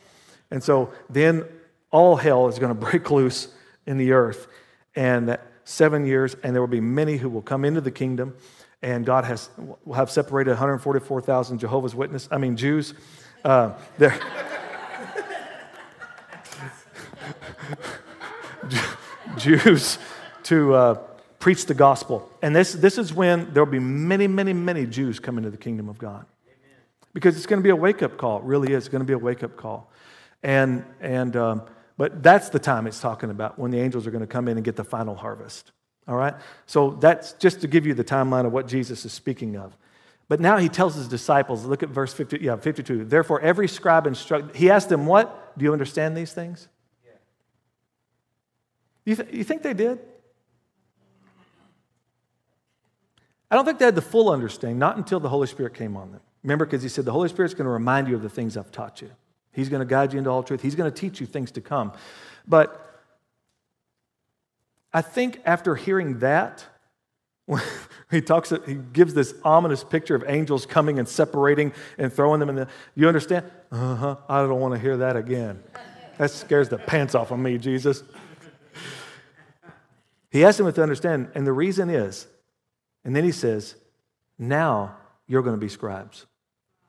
And 0.53 0.63
so 0.63 0.93
then 1.09 1.45
all 1.91 2.17
hell 2.17 2.49
is 2.49 2.59
going 2.59 2.75
to 2.79 2.81
break 2.81 3.11
loose 3.11 3.49
in 3.87 3.99
the 3.99 4.13
earth. 4.13 4.49
And 4.95 5.29
that 5.29 5.47
seven 5.65 6.05
years, 6.05 6.35
and 6.43 6.55
there 6.55 6.63
will 6.63 6.69
be 6.69 6.81
many 6.81 7.17
who 7.17 7.29
will 7.29 7.43
come 7.43 7.65
into 7.65 7.81
the 7.81 7.91
kingdom. 7.91 8.37
And 8.83 9.05
God 9.05 9.25
has 9.25 9.51
will 9.85 9.95
have 9.95 10.11
separated 10.11 10.51
144,000 10.51 11.59
Jehovah's 11.59 11.95
Witness, 11.95 12.29
I 12.31 12.39
mean 12.39 12.57
Jews. 12.57 12.95
Uh, 13.45 13.73
there. 13.99 14.19
Jews 19.37 19.99
to 20.45 20.75
uh, 20.75 20.95
preach 21.39 21.67
the 21.67 21.75
gospel. 21.75 22.31
And 22.43 22.55
this, 22.55 22.73
this 22.73 22.99
is 22.99 23.13
when 23.13 23.53
there 23.53 23.65
will 23.65 23.73
be 23.73 23.79
many, 23.79 24.27
many, 24.27 24.53
many 24.53 24.87
Jews 24.87 25.21
come 25.21 25.39
into 25.39 25.51
the 25.51 25.57
kingdom 25.57 25.89
of 25.89 25.99
God. 25.99 26.27
Because 27.13 27.37
it's 27.37 27.47
going 27.47 27.61
to 27.61 27.65
be 27.65 27.71
a 27.71 27.77
wake 27.77 28.03
up 28.03 28.17
call. 28.17 28.39
It 28.39 28.45
really 28.45 28.73
is. 28.73 28.85
It's 28.85 28.89
going 28.89 29.01
to 29.01 29.07
be 29.07 29.15
a 29.15 29.19
wake 29.19 29.43
up 29.43 29.57
call. 29.57 29.91
And, 30.43 30.85
and, 31.01 31.37
um, 31.37 31.63
but 32.01 32.23
that's 32.23 32.49
the 32.49 32.59
time 32.59 32.87
it's 32.87 32.99
talking 32.99 33.29
about 33.29 33.59
when 33.59 33.71
the 33.71 33.79
angels 33.79 34.07
are 34.07 34.11
going 34.11 34.23
to 34.23 34.27
come 34.27 34.49
in 34.49 34.57
and 34.57 34.65
get 34.65 34.75
the 34.75 34.85
final 34.85 35.15
harvest. 35.15 35.71
All 36.09 36.17
right? 36.17 36.35
So 36.65 36.93
that's 36.93 37.35
just 37.35 37.61
to 37.61 37.69
give 37.69 37.85
you 37.85 37.93
the 37.93 38.03
timeline 38.03 38.47
of 38.47 38.53
what 38.53 38.67
Jesus 38.67 39.05
is 39.05 39.13
speaking 39.13 39.59
of. 39.59 39.77
But 40.27 40.41
now 40.41 40.57
he 40.57 40.71
tells 40.71 40.95
his 40.95 41.09
disciples, 41.09 41.67
look 41.67 41.83
at 41.83 41.91
verse 41.91 42.15
50, 42.15 42.39
yeah, 42.41 42.57
52. 42.57 43.05
Therefore, 43.05 43.39
every 43.43 43.69
scribe 43.69 44.07
instruct, 44.07 44.57
he 44.57 44.71
asked 44.71 44.89
them, 44.89 45.05
What? 45.05 45.59
Do 45.59 45.65
you 45.67 45.75
understand 45.75 46.17
these 46.17 46.33
things? 46.33 46.69
Yeah. 47.05 47.13
You, 49.05 49.17
th- 49.17 49.35
you 49.35 49.45
think 49.45 49.63
they 49.63 49.75
did? 49.75 49.99
I 53.51 53.57
don't 53.57 53.67
think 53.67 53.79
they 53.79 53.85
had 53.85 53.95
the 53.95 54.01
full 54.01 54.31
understanding, 54.31 54.79
not 54.79 54.97
until 54.97 55.21
the 55.21 55.29
Holy 55.29 55.49
Spirit 55.49 55.75
came 55.75 55.99
on 55.99 56.13
them. 56.13 56.23
Remember, 56.45 56.65
because 56.65 56.83
he 56.83 56.89
said, 56.89 57.05
The 57.05 57.13
Holy 57.13 57.29
Spirit's 57.29 57.53
going 57.53 57.67
to 57.67 57.71
remind 57.71 58.09
you 58.09 58.15
of 58.15 58.23
the 58.23 58.31
things 58.31 58.57
I've 58.57 58.73
taught 58.73 59.03
you. 59.03 59.11
He's 59.53 59.69
going 59.69 59.81
to 59.81 59.87
guide 59.87 60.13
you 60.13 60.19
into 60.19 60.31
all 60.31 60.43
truth. 60.43 60.63
He's 60.63 60.75
going 60.75 60.91
to 60.91 60.97
teach 60.97 61.21
you 61.21 61.27
things 61.27 61.51
to 61.53 61.61
come. 61.61 61.93
But 62.47 62.87
I 64.93 65.03
think 65.03 65.41
after 65.45 65.75
hearing 65.75 66.21
that, 66.21 66.65
he 68.11 68.21
talks, 68.21 68.53
he 68.67 68.75
gives 68.75 69.15
this 69.15 69.35
ominous 69.45 69.83
picture 69.83 70.15
of 70.15 70.25
angels 70.27 70.67
coming 70.67 70.99
and 70.99 71.09
separating 71.09 71.73
and 71.99 72.13
throwing 72.13 72.41
them 72.41 72.49
in 72.49 72.55
the. 72.55 72.69
You 72.95 73.09
understand? 73.09 73.51
Uh 73.73 73.95
huh. 73.97 74.17
I 74.29 74.41
don't 74.43 74.61
want 74.61 74.75
to 74.75 74.81
hear 74.81 74.99
that 74.99 75.17
again. 75.17 75.63
That 76.19 76.31
scares 76.31 76.69
the 76.69 76.79
pants 76.79 77.15
off 77.15 77.31
of 77.31 77.39
me, 77.39 77.59
Jesus. 77.59 78.03
He 80.31 80.45
asks 80.45 80.59
them 80.59 80.73
to 80.73 80.83
understand, 80.83 81.31
and 81.35 81.47
the 81.47 81.53
reason 81.53 81.91
is, 81.91 82.27
and 83.05 83.17
then 83.17 83.25
he 83.25 83.33
says, 83.33 83.75
now 84.39 84.97
you're 85.27 85.43
going 85.43 85.57
to 85.57 85.61
be 85.61 85.69
scribes. 85.69 86.27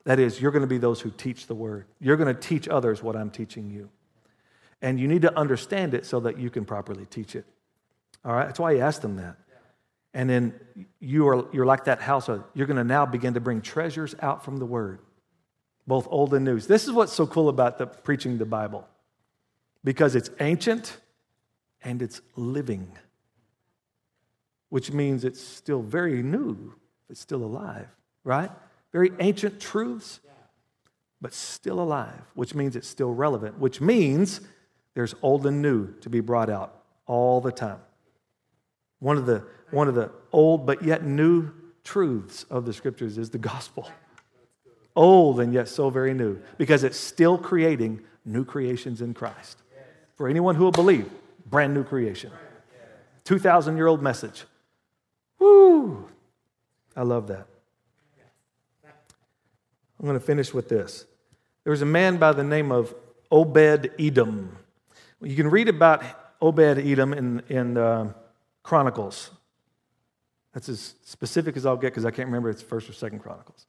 That 0.04 0.20
is, 0.20 0.42
you're 0.42 0.52
going 0.52 0.64
to 0.64 0.68
be 0.68 0.78
those 0.78 1.02
who 1.02 1.12
teach 1.12 1.48
the 1.48 1.56
word. 1.56 1.86
You're 2.00 2.18
going 2.18 2.34
to 2.34 2.40
teach 2.40 2.68
others 2.68 3.04
what 3.04 3.16
I'm 3.16 3.30
teaching 3.30 3.70
you. 3.70 3.90
And 4.82 5.00
you 5.00 5.08
need 5.08 5.22
to 5.22 5.38
understand 5.38 5.94
it 5.94 6.06
so 6.06 6.22
that 6.22 6.40
you 6.40 6.50
can 6.50 6.66
properly 6.66 7.06
teach 7.06 7.36
it. 7.36 7.46
All 8.26 8.34
right? 8.34 8.46
That's 8.46 8.60
why 8.60 8.74
he 8.74 8.82
asked 8.82 9.02
them 9.02 9.18
that. 9.18 9.38
And 10.14 10.30
then 10.30 10.60
you 11.00 11.28
are, 11.28 11.46
you're 11.54 11.66
like 11.66 11.86
that 11.86 12.02
house. 12.02 12.28
You're 12.28 12.68
going 12.68 12.78
to 12.78 12.84
now 12.84 13.06
begin 13.06 13.36
to 13.36 13.40
bring 13.40 13.62
treasures 13.62 14.16
out 14.22 14.44
from 14.44 14.58
the 14.58 14.66
word, 14.66 15.00
both 15.88 16.08
old 16.10 16.34
and 16.34 16.44
new. 16.44 16.60
This 16.60 16.84
is 16.84 16.92
what's 16.92 17.14
so 17.14 17.28
cool 17.28 17.48
about 17.48 17.78
the 17.78 17.86
preaching 17.86 18.38
the 18.38 18.46
Bible 18.46 18.88
because 19.84 20.16
it's 20.16 20.30
ancient 20.40 20.98
and 21.84 22.02
it's 22.02 22.22
living, 22.36 22.98
which 24.70 24.92
means 24.92 25.24
it's 25.24 25.42
still 25.42 25.82
very 25.82 26.22
new, 26.22 26.74
it's 27.10 27.22
still 27.22 27.44
alive, 27.44 27.88
right? 28.24 28.52
Very 28.92 29.12
ancient 29.20 29.60
truths, 29.60 30.20
but 31.22 31.34
still 31.34 31.80
alive, 31.80 32.22
which 32.34 32.56
means 32.56 32.76
it's 32.76 32.88
still 32.88 33.14
relevant, 33.14 33.60
which 33.60 33.80
means 33.80 34.42
there's 34.94 35.16
old 35.22 35.46
and 35.46 35.62
new 35.62 35.94
to 36.02 36.10
be 36.10 36.20
brought 36.20 36.50
out 36.50 36.84
all 37.06 37.42
the 37.42 37.52
time. 37.52 37.80
One 39.00 39.18
of 39.18 39.26
the, 39.26 39.44
one 39.72 39.88
of 39.88 39.96
the 39.96 40.12
old 40.32 40.66
but 40.66 40.84
yet 40.84 41.06
new 41.06 41.52
truths 41.84 42.46
of 42.50 42.66
the 42.66 42.74
scriptures 42.74 43.18
is 43.18 43.30
the 43.30 43.38
gospel. 43.38 43.90
Old 44.96 45.40
and 45.40 45.54
yet 45.54 45.70
so 45.70 45.90
very 45.90 46.14
new, 46.14 46.42
because 46.58 46.84
it's 46.84 46.98
still 46.98 47.38
creating 47.38 48.02
new 48.26 48.44
creations 48.44 49.02
in 49.02 49.14
Christ. 49.14 49.58
For 50.16 50.28
anyone 50.28 50.56
who 50.56 50.66
will 50.66 50.72
believe, 50.72 51.10
brand 51.46 51.74
new 51.74 51.84
creation. 51.84 52.32
2,000 53.24 53.78
year 53.78 53.88
old 53.88 54.02
message. 54.02 54.44
Woo! 55.40 56.10
I 56.96 57.04
love 57.04 57.28
that. 57.28 57.48
I'm 60.02 60.08
going 60.08 60.20
to 60.20 60.26
finish 60.26 60.52
with 60.52 60.68
this. 60.68 61.06
There 61.64 61.70
was 61.70 61.84
a 61.84 61.86
man 61.86 62.18
by 62.18 62.32
the 62.32 62.44
name 62.44 62.72
of 62.72 62.96
Obed 63.32 63.92
Edom. 64.00 64.58
You 65.22 65.36
can 65.36 65.48
read 65.48 65.70
about 65.70 66.04
Obed 66.42 66.80
Edom 66.80 67.14
in, 67.14 67.44
in 67.50 67.78
uh, 67.78 68.12
Chronicles. 68.64 69.30
That's 70.54 70.70
as 70.70 70.96
specific 71.06 71.56
as 71.56 71.68
I'll 71.68 71.78
get 71.78 71.92
because 71.92 72.06
I 72.06 72.10
can't 72.10 72.26
remember 72.26 72.50
it's 72.50 72.64
first 72.64 72.90
or 72.90 72.94
second 72.94 73.20
Chronicles. 73.20 73.68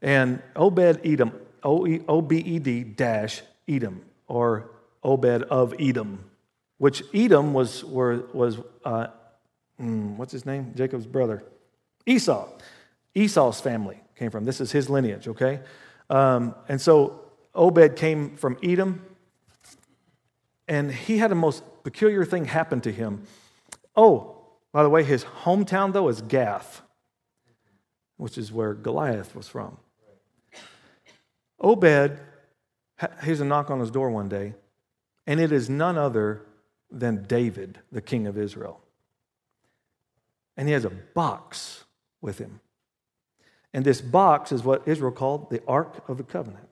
And 0.00 0.42
Obed 0.56 1.00
Edom, 1.04 1.32
O 1.62 2.22
B 2.22 2.38
E 2.38 2.58
D 2.58 2.82
dash 2.82 3.42
Edom, 3.68 4.00
or 4.26 4.70
Obed 5.02 5.42
of 5.42 5.74
Edom, 5.78 6.24
which 6.78 7.02
Edom 7.12 7.52
was, 7.52 7.84
were, 7.84 8.24
was 8.32 8.58
uh, 8.86 9.08
mm, 9.78 10.16
what's 10.16 10.32
his 10.32 10.46
name? 10.46 10.72
Jacob's 10.74 11.06
brother. 11.06 11.44
Esau. 12.06 12.48
Esau's 13.14 13.60
family 13.60 14.00
came 14.16 14.30
from. 14.30 14.44
This 14.44 14.60
is 14.60 14.72
his 14.72 14.88
lineage, 14.88 15.28
okay? 15.28 15.60
Um, 16.10 16.54
and 16.68 16.80
so 16.80 17.20
Obed 17.54 17.96
came 17.96 18.36
from 18.36 18.56
Edom, 18.62 19.04
and 20.68 20.92
he 20.92 21.18
had 21.18 21.32
a 21.32 21.34
most 21.34 21.62
peculiar 21.82 22.24
thing 22.24 22.46
happen 22.46 22.80
to 22.82 22.92
him. 22.92 23.26
Oh, 23.96 24.36
by 24.72 24.82
the 24.82 24.90
way, 24.90 25.04
his 25.04 25.24
hometown, 25.24 25.92
though, 25.92 26.08
is 26.08 26.20
Gath, 26.22 26.82
which 28.16 28.38
is 28.38 28.50
where 28.50 28.74
Goliath 28.74 29.34
was 29.36 29.46
from. 29.46 29.76
Obed, 31.60 32.18
hears 33.22 33.40
a 33.40 33.44
knock 33.44 33.70
on 33.70 33.80
his 33.80 33.90
door 33.90 34.10
one 34.10 34.28
day, 34.28 34.54
and 35.26 35.40
it 35.40 35.52
is 35.52 35.70
none 35.70 35.96
other 35.96 36.42
than 36.90 37.24
David, 37.24 37.78
the 37.90 38.00
king 38.00 38.26
of 38.26 38.36
Israel. 38.38 38.80
And 40.56 40.68
he 40.68 40.74
has 40.74 40.84
a 40.84 40.90
box 40.90 41.84
with 42.20 42.38
him. 42.38 42.60
And 43.74 43.84
this 43.84 44.00
box 44.00 44.52
is 44.52 44.62
what 44.62 44.86
Israel 44.86 45.10
called 45.10 45.50
the 45.50 45.60
Ark 45.66 46.08
of 46.08 46.16
the 46.16 46.22
Covenant. 46.22 46.68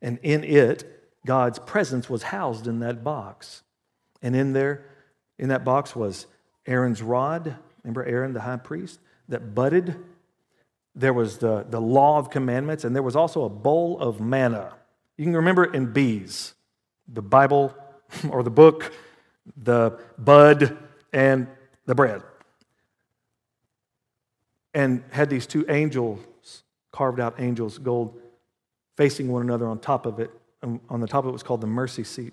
And 0.00 0.20
in 0.22 0.44
it, 0.44 0.84
God's 1.26 1.58
presence 1.58 2.08
was 2.08 2.22
housed 2.22 2.68
in 2.68 2.78
that 2.78 3.02
box. 3.02 3.64
And 4.22 4.36
in 4.36 4.52
there, 4.52 4.84
in 5.38 5.48
that 5.48 5.64
box 5.64 5.96
was 5.96 6.26
Aaron's 6.66 7.02
rod. 7.02 7.56
Remember 7.82 8.04
Aaron, 8.04 8.32
the 8.32 8.40
high 8.40 8.56
priest, 8.56 9.00
that 9.28 9.56
budded? 9.56 9.96
There 10.94 11.12
was 11.12 11.38
the, 11.38 11.66
the 11.68 11.80
law 11.80 12.18
of 12.18 12.30
commandments, 12.30 12.84
and 12.84 12.94
there 12.94 13.02
was 13.02 13.16
also 13.16 13.44
a 13.44 13.48
bowl 13.48 13.98
of 13.98 14.20
manna. 14.20 14.74
You 15.16 15.24
can 15.24 15.36
remember 15.36 15.64
it 15.64 15.74
in 15.74 15.92
bees 15.92 16.54
the 17.08 17.22
Bible 17.22 17.74
or 18.30 18.44
the 18.44 18.50
book, 18.50 18.92
the 19.56 19.98
bud, 20.16 20.78
and 21.12 21.48
the 21.86 21.94
bread 21.94 22.22
and 24.78 25.02
had 25.10 25.28
these 25.28 25.44
two 25.44 25.66
angels, 25.68 26.20
carved 26.92 27.18
out 27.18 27.40
angels, 27.40 27.78
gold, 27.78 28.16
facing 28.96 29.26
one 29.26 29.42
another 29.42 29.66
on 29.66 29.80
top 29.80 30.06
of 30.06 30.20
it. 30.20 30.30
And 30.62 30.78
on 30.88 31.00
the 31.00 31.08
top 31.08 31.24
of 31.24 31.30
it 31.30 31.32
was 31.32 31.42
called 31.42 31.60
the 31.60 31.66
mercy 31.66 32.04
seat. 32.04 32.32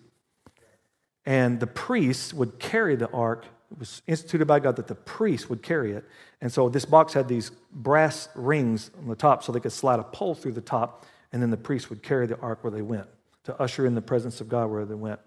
And 1.25 1.59
the 1.59 1.65
priests 1.65 2.35
would 2.35 2.59
carry 2.59 2.95
the 2.95 3.09
ark. 3.09 3.45
It 3.71 3.79
was 3.79 4.03
instituted 4.05 4.45
by 4.45 4.59
God 4.59 4.75
that 4.75 4.85
the 4.85 4.93
priests 4.93 5.49
would 5.49 5.63
carry 5.63 5.93
it. 5.93 6.05
And 6.39 6.53
so 6.53 6.69
this 6.69 6.85
box 6.85 7.13
had 7.13 7.27
these 7.27 7.49
brass 7.71 8.29
rings 8.35 8.91
on 8.99 9.07
the 9.07 9.15
top 9.15 9.43
so 9.43 9.51
they 9.51 9.59
could 9.59 9.71
slide 9.71 9.99
a 9.99 10.03
pole 10.03 10.35
through 10.35 10.53
the 10.53 10.61
top, 10.61 11.03
and 11.31 11.41
then 11.41 11.49
the 11.49 11.57
priests 11.57 11.89
would 11.89 12.03
carry 12.03 12.27
the 12.27 12.39
ark 12.41 12.63
where 12.63 12.69
they 12.69 12.83
went 12.83 13.07
to 13.45 13.59
usher 13.61 13.85
in 13.85 13.95
the 13.95 14.01
presence 14.01 14.41
of 14.41 14.49
God 14.49 14.69
where 14.69 14.85
they 14.85 14.95
went. 14.95 15.19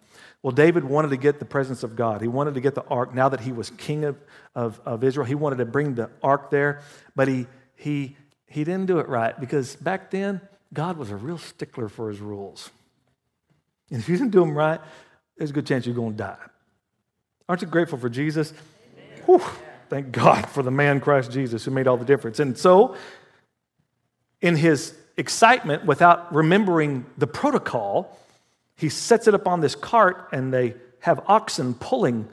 Well, 0.42 0.52
David 0.52 0.84
wanted 0.84 1.08
to 1.08 1.16
get 1.16 1.38
the 1.38 1.44
presence 1.44 1.82
of 1.82 1.96
God. 1.96 2.20
He 2.20 2.28
wanted 2.28 2.54
to 2.54 2.60
get 2.60 2.74
the 2.74 2.84
ark 2.84 3.14
now 3.14 3.28
that 3.28 3.40
he 3.40 3.52
was 3.52 3.70
king 3.70 4.04
of, 4.04 4.16
of, 4.54 4.80
of 4.84 5.02
Israel. 5.02 5.26
He 5.26 5.34
wanted 5.34 5.56
to 5.56 5.64
bring 5.64 5.94
the 5.94 6.10
ark 6.22 6.50
there, 6.50 6.82
but 7.16 7.28
he, 7.28 7.46
he, 7.76 8.16
he 8.46 8.64
didn't 8.64 8.86
do 8.86 8.98
it 8.98 9.08
right 9.08 9.38
because 9.38 9.76
back 9.76 10.10
then, 10.10 10.40
God 10.72 10.98
was 10.98 11.10
a 11.10 11.16
real 11.16 11.38
stickler 11.38 11.88
for 11.88 12.10
his 12.10 12.20
rules. 12.20 12.70
And 13.90 14.00
if 14.00 14.08
you 14.08 14.16
didn't 14.16 14.32
do 14.32 14.40
them 14.40 14.56
right, 14.56 14.80
there's 15.36 15.50
a 15.50 15.52
good 15.52 15.66
chance 15.66 15.86
you're 15.86 15.94
going 15.94 16.12
to 16.12 16.18
die. 16.18 16.36
Aren't 17.48 17.62
you 17.62 17.68
grateful 17.68 17.98
for 17.98 18.10
Jesus? 18.10 18.52
Whew, 19.24 19.42
thank 19.88 20.12
God 20.12 20.46
for 20.48 20.62
the 20.62 20.70
man 20.70 21.00
Christ 21.00 21.30
Jesus 21.30 21.64
who 21.64 21.70
made 21.70 21.86
all 21.86 21.96
the 21.96 22.04
difference. 22.04 22.38
And 22.38 22.58
so, 22.58 22.96
in 24.40 24.56
his 24.56 24.94
excitement, 25.18 25.84
without 25.84 26.34
remembering 26.34 27.04
the 27.18 27.26
protocol, 27.26 28.18
he 28.76 28.88
sets 28.88 29.28
it 29.28 29.34
up 29.34 29.46
on 29.46 29.60
this 29.60 29.74
cart 29.74 30.28
and 30.32 30.54
they 30.54 30.74
have 31.00 31.20
oxen 31.26 31.74
pulling 31.74 32.28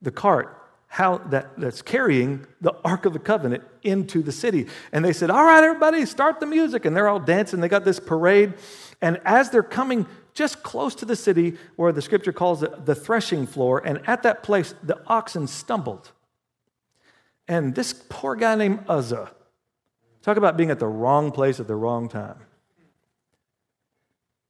the 0.00 0.10
cart 0.10 0.60
how 0.86 1.18
that, 1.18 1.58
that's 1.58 1.82
carrying 1.82 2.46
the 2.60 2.72
ark 2.84 3.04
of 3.04 3.12
the 3.12 3.18
covenant 3.18 3.64
into 3.82 4.22
the 4.22 4.30
city 4.30 4.66
and 4.92 5.04
they 5.04 5.12
said 5.12 5.28
all 5.30 5.44
right 5.44 5.64
everybody 5.64 6.06
start 6.06 6.40
the 6.40 6.46
music 6.46 6.84
and 6.84 6.96
they're 6.96 7.08
all 7.08 7.18
dancing 7.18 7.60
they 7.60 7.68
got 7.68 7.84
this 7.84 7.98
parade 7.98 8.52
and 9.00 9.20
as 9.24 9.50
they're 9.50 9.62
coming 9.62 10.06
just 10.34 10.62
close 10.64 10.94
to 10.96 11.04
the 11.04 11.16
city 11.16 11.56
where 11.76 11.92
the 11.92 12.02
scripture 12.02 12.32
calls 12.32 12.62
it 12.62 12.84
the 12.84 12.94
threshing 12.94 13.46
floor. 13.46 13.80
And 13.84 14.00
at 14.06 14.24
that 14.24 14.42
place, 14.42 14.74
the 14.82 15.00
oxen 15.06 15.46
stumbled. 15.46 16.10
And 17.46 17.74
this 17.74 17.92
poor 18.08 18.34
guy 18.34 18.56
named 18.56 18.84
Uzzah, 18.88 19.30
talk 20.24 20.36
about 20.38 20.56
being 20.56 20.70
at 20.70 20.78
the 20.78 20.86
wrong 20.86 21.30
place 21.30 21.60
at 21.60 21.66
the 21.66 21.76
wrong 21.76 22.08
time. 22.08 22.38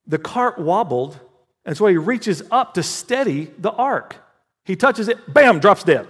The 0.07 0.19
cart 0.19 0.59
wobbled, 0.59 1.19
and 1.65 1.77
so 1.77 1.87
he 1.87 1.97
reaches 1.97 2.43
up 2.51 2.75
to 2.75 2.83
steady 2.83 3.51
the 3.59 3.73
ark. 3.73 4.17
He 4.65 4.77
touches 4.77 5.09
it, 5.09 5.33
bam, 5.33 5.59
drops 5.59 5.83
dead. 5.83 6.07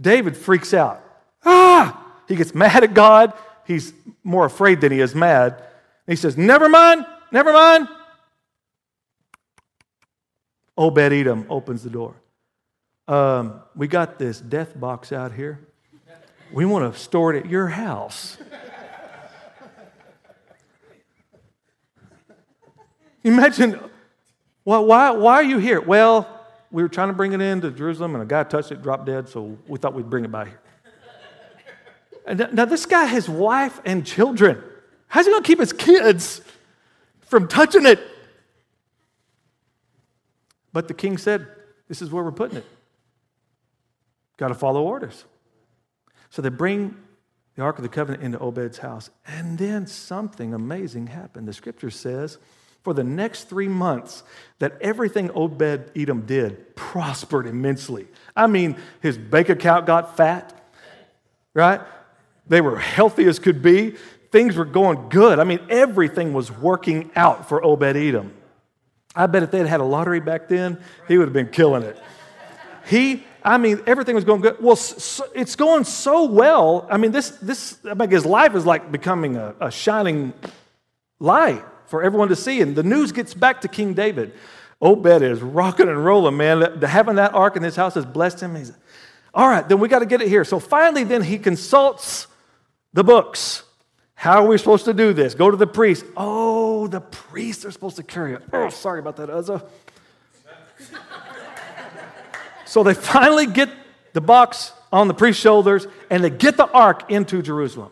David 0.00 0.36
freaks 0.36 0.74
out. 0.74 1.02
Ah! 1.44 2.04
He 2.26 2.36
gets 2.36 2.54
mad 2.54 2.84
at 2.84 2.94
God. 2.94 3.32
He's 3.66 3.92
more 4.22 4.44
afraid 4.44 4.80
than 4.80 4.92
he 4.92 5.00
is 5.00 5.14
mad. 5.14 5.62
He 6.06 6.16
says, 6.16 6.36
Never 6.36 6.68
mind, 6.68 7.06
never 7.30 7.52
mind. 7.52 7.88
Obed 10.76 11.12
Edom 11.12 11.46
opens 11.50 11.82
the 11.82 11.90
door. 11.90 12.14
Um, 13.08 13.60
we 13.74 13.88
got 13.88 14.18
this 14.18 14.40
death 14.40 14.78
box 14.78 15.12
out 15.12 15.32
here. 15.32 15.67
We 16.52 16.64
want 16.64 16.92
to 16.92 16.98
store 16.98 17.34
it 17.34 17.44
at 17.44 17.50
your 17.50 17.68
house. 17.68 18.38
Imagine, 23.24 23.78
well, 24.64 24.86
why, 24.86 25.10
why 25.10 25.34
are 25.34 25.42
you 25.42 25.58
here? 25.58 25.80
Well, 25.80 26.26
we 26.70 26.82
were 26.82 26.88
trying 26.88 27.08
to 27.08 27.14
bring 27.14 27.32
it 27.32 27.40
into 27.40 27.70
Jerusalem, 27.70 28.14
and 28.14 28.22
a 28.22 28.26
guy 28.26 28.44
touched 28.44 28.72
it, 28.72 28.82
dropped 28.82 29.06
dead, 29.06 29.28
so 29.28 29.58
we 29.66 29.78
thought 29.78 29.94
we'd 29.94 30.08
bring 30.08 30.24
it 30.24 30.30
by 30.30 30.46
here. 30.46 30.60
Now, 32.52 32.64
this 32.66 32.86
guy 32.86 33.04
has 33.04 33.28
wife 33.28 33.80
and 33.84 34.04
children. 34.06 34.62
How's 35.08 35.24
he 35.24 35.32
going 35.32 35.42
to 35.42 35.46
keep 35.46 35.58
his 35.58 35.72
kids 35.72 36.42
from 37.22 37.48
touching 37.48 37.86
it? 37.86 38.00
But 40.72 40.88
the 40.88 40.94
king 40.94 41.16
said, 41.16 41.46
This 41.88 42.02
is 42.02 42.10
where 42.10 42.22
we're 42.22 42.32
putting 42.32 42.58
it. 42.58 42.66
Got 44.36 44.48
to 44.48 44.54
follow 44.54 44.82
orders. 44.82 45.24
So 46.30 46.42
they 46.42 46.48
bring 46.48 46.96
the 47.56 47.62
Ark 47.62 47.76
of 47.78 47.82
the 47.82 47.88
Covenant 47.88 48.22
into 48.22 48.38
Obed's 48.38 48.78
house. 48.78 49.10
And 49.26 49.58
then 49.58 49.86
something 49.86 50.54
amazing 50.54 51.08
happened. 51.08 51.48
The 51.48 51.52
scripture 51.52 51.90
says, 51.90 52.38
for 52.84 52.94
the 52.94 53.04
next 53.04 53.48
three 53.48 53.68
months, 53.68 54.22
that 54.60 54.80
everything 54.80 55.30
Obed 55.34 55.90
Edom 55.96 56.22
did 56.22 56.76
prospered 56.76 57.46
immensely. 57.46 58.06
I 58.36 58.46
mean, 58.46 58.76
his 59.02 59.18
bank 59.18 59.48
account 59.48 59.86
got 59.86 60.16
fat, 60.16 60.54
right? 61.52 61.80
They 62.46 62.60
were 62.60 62.78
healthy 62.78 63.24
as 63.26 63.38
could 63.38 63.60
be. 63.60 63.96
Things 64.30 64.56
were 64.56 64.64
going 64.64 65.08
good. 65.08 65.38
I 65.38 65.44
mean, 65.44 65.60
everything 65.68 66.32
was 66.32 66.52
working 66.52 67.10
out 67.16 67.48
for 67.48 67.64
Obed 67.64 67.96
Edom. 67.96 68.32
I 69.14 69.26
bet 69.26 69.42
if 69.42 69.50
they'd 69.50 69.66
had 69.66 69.80
a 69.80 69.84
lottery 69.84 70.20
back 70.20 70.48
then, 70.48 70.80
he 71.08 71.18
would 71.18 71.26
have 71.26 71.32
been 71.32 71.48
killing 71.48 71.82
it. 71.82 72.00
He, 72.86 73.24
I 73.48 73.56
mean, 73.56 73.80
everything 73.86 74.14
was 74.14 74.24
going 74.24 74.42
good. 74.42 74.60
Well, 74.60 74.76
so, 74.76 75.24
it's 75.34 75.56
going 75.56 75.84
so 75.84 76.26
well. 76.26 76.86
I 76.90 76.98
mean, 76.98 77.12
this, 77.12 77.30
this, 77.30 77.78
I 77.88 77.94
mean, 77.94 78.10
his 78.10 78.26
life 78.26 78.54
is 78.54 78.66
like 78.66 78.92
becoming 78.92 79.36
a, 79.36 79.54
a 79.58 79.70
shining 79.70 80.34
light 81.18 81.64
for 81.86 82.02
everyone 82.02 82.28
to 82.28 82.36
see. 82.36 82.60
And 82.60 82.76
the 82.76 82.82
news 82.82 83.10
gets 83.10 83.32
back 83.32 83.62
to 83.62 83.68
King 83.68 83.94
David. 83.94 84.34
Obed 84.82 85.22
is 85.22 85.40
rocking 85.40 85.88
and 85.88 86.04
rolling, 86.04 86.36
man. 86.36 86.82
Having 86.82 87.14
that 87.16 87.32
ark 87.32 87.56
in 87.56 87.62
his 87.62 87.74
house 87.74 87.94
has 87.94 88.04
blessed 88.04 88.40
him. 88.40 88.54
He's, 88.54 88.70
all 89.32 89.48
right, 89.48 89.66
then 89.66 89.80
we 89.80 89.88
got 89.88 90.00
to 90.00 90.06
get 90.06 90.20
it 90.20 90.28
here. 90.28 90.44
So 90.44 90.60
finally, 90.60 91.04
then 91.04 91.22
he 91.22 91.38
consults 91.38 92.26
the 92.92 93.02
books. 93.02 93.62
How 94.12 94.44
are 94.44 94.46
we 94.46 94.58
supposed 94.58 94.84
to 94.84 94.92
do 94.92 95.14
this? 95.14 95.34
Go 95.34 95.50
to 95.50 95.56
the 95.56 95.66
priest. 95.66 96.04
Oh, 96.18 96.86
the 96.86 97.00
priests 97.00 97.64
are 97.64 97.70
supposed 97.70 97.96
to 97.96 98.02
carry 98.02 98.34
it. 98.34 98.42
Oh, 98.52 98.68
sorry 98.68 98.98
about 98.98 99.16
that, 99.16 99.30
Uzzah. 99.30 99.64
So 102.68 102.82
they 102.82 102.92
finally 102.92 103.46
get 103.46 103.70
the 104.12 104.20
box 104.20 104.72
on 104.92 105.08
the 105.08 105.14
priest's 105.14 105.42
shoulders 105.42 105.86
and 106.10 106.22
they 106.22 106.28
get 106.28 106.58
the 106.58 106.70
ark 106.70 107.10
into 107.10 107.40
Jerusalem. 107.40 107.90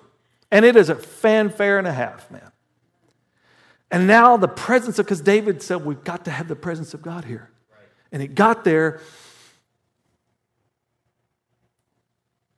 And 0.50 0.66
it 0.66 0.76
is 0.76 0.90
a 0.90 0.94
fanfare 0.94 1.78
and 1.78 1.86
a 1.86 1.92
half, 1.92 2.30
man. 2.30 2.52
And 3.90 4.06
now 4.06 4.36
the 4.36 4.48
presence 4.48 4.98
of, 4.98 5.06
because 5.06 5.22
David 5.22 5.62
said, 5.62 5.84
we've 5.84 6.04
got 6.04 6.26
to 6.26 6.30
have 6.30 6.46
the 6.46 6.56
presence 6.56 6.92
of 6.92 7.00
God 7.00 7.24
here. 7.24 7.50
And 8.12 8.22
it 8.22 8.34
got 8.34 8.64
there. 8.64 9.00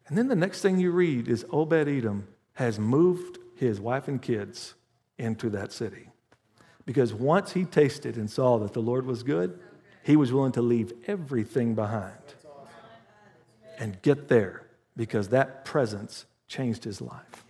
And 0.08 0.18
then 0.18 0.26
the 0.26 0.36
next 0.36 0.60
thing 0.60 0.80
you 0.80 0.90
read 0.90 1.28
is 1.28 1.46
Obed 1.52 1.88
Edom 1.88 2.26
has 2.54 2.80
moved 2.80 3.38
his 3.54 3.80
wife 3.80 4.08
and 4.08 4.20
kids 4.20 4.74
into 5.18 5.50
that 5.50 5.70
city. 5.70 6.08
Because 6.84 7.14
once 7.14 7.52
he 7.52 7.64
tasted 7.64 8.16
and 8.16 8.28
saw 8.28 8.58
that 8.58 8.72
the 8.72 8.82
Lord 8.82 9.06
was 9.06 9.22
good, 9.22 9.60
he 10.08 10.16
was 10.16 10.32
willing 10.32 10.52
to 10.52 10.62
leave 10.62 10.90
everything 11.06 11.74
behind 11.74 12.14
and 13.78 14.00
get 14.00 14.28
there 14.28 14.62
because 14.96 15.28
that 15.28 15.66
presence 15.66 16.24
changed 16.46 16.82
his 16.82 17.02
life. 17.02 17.44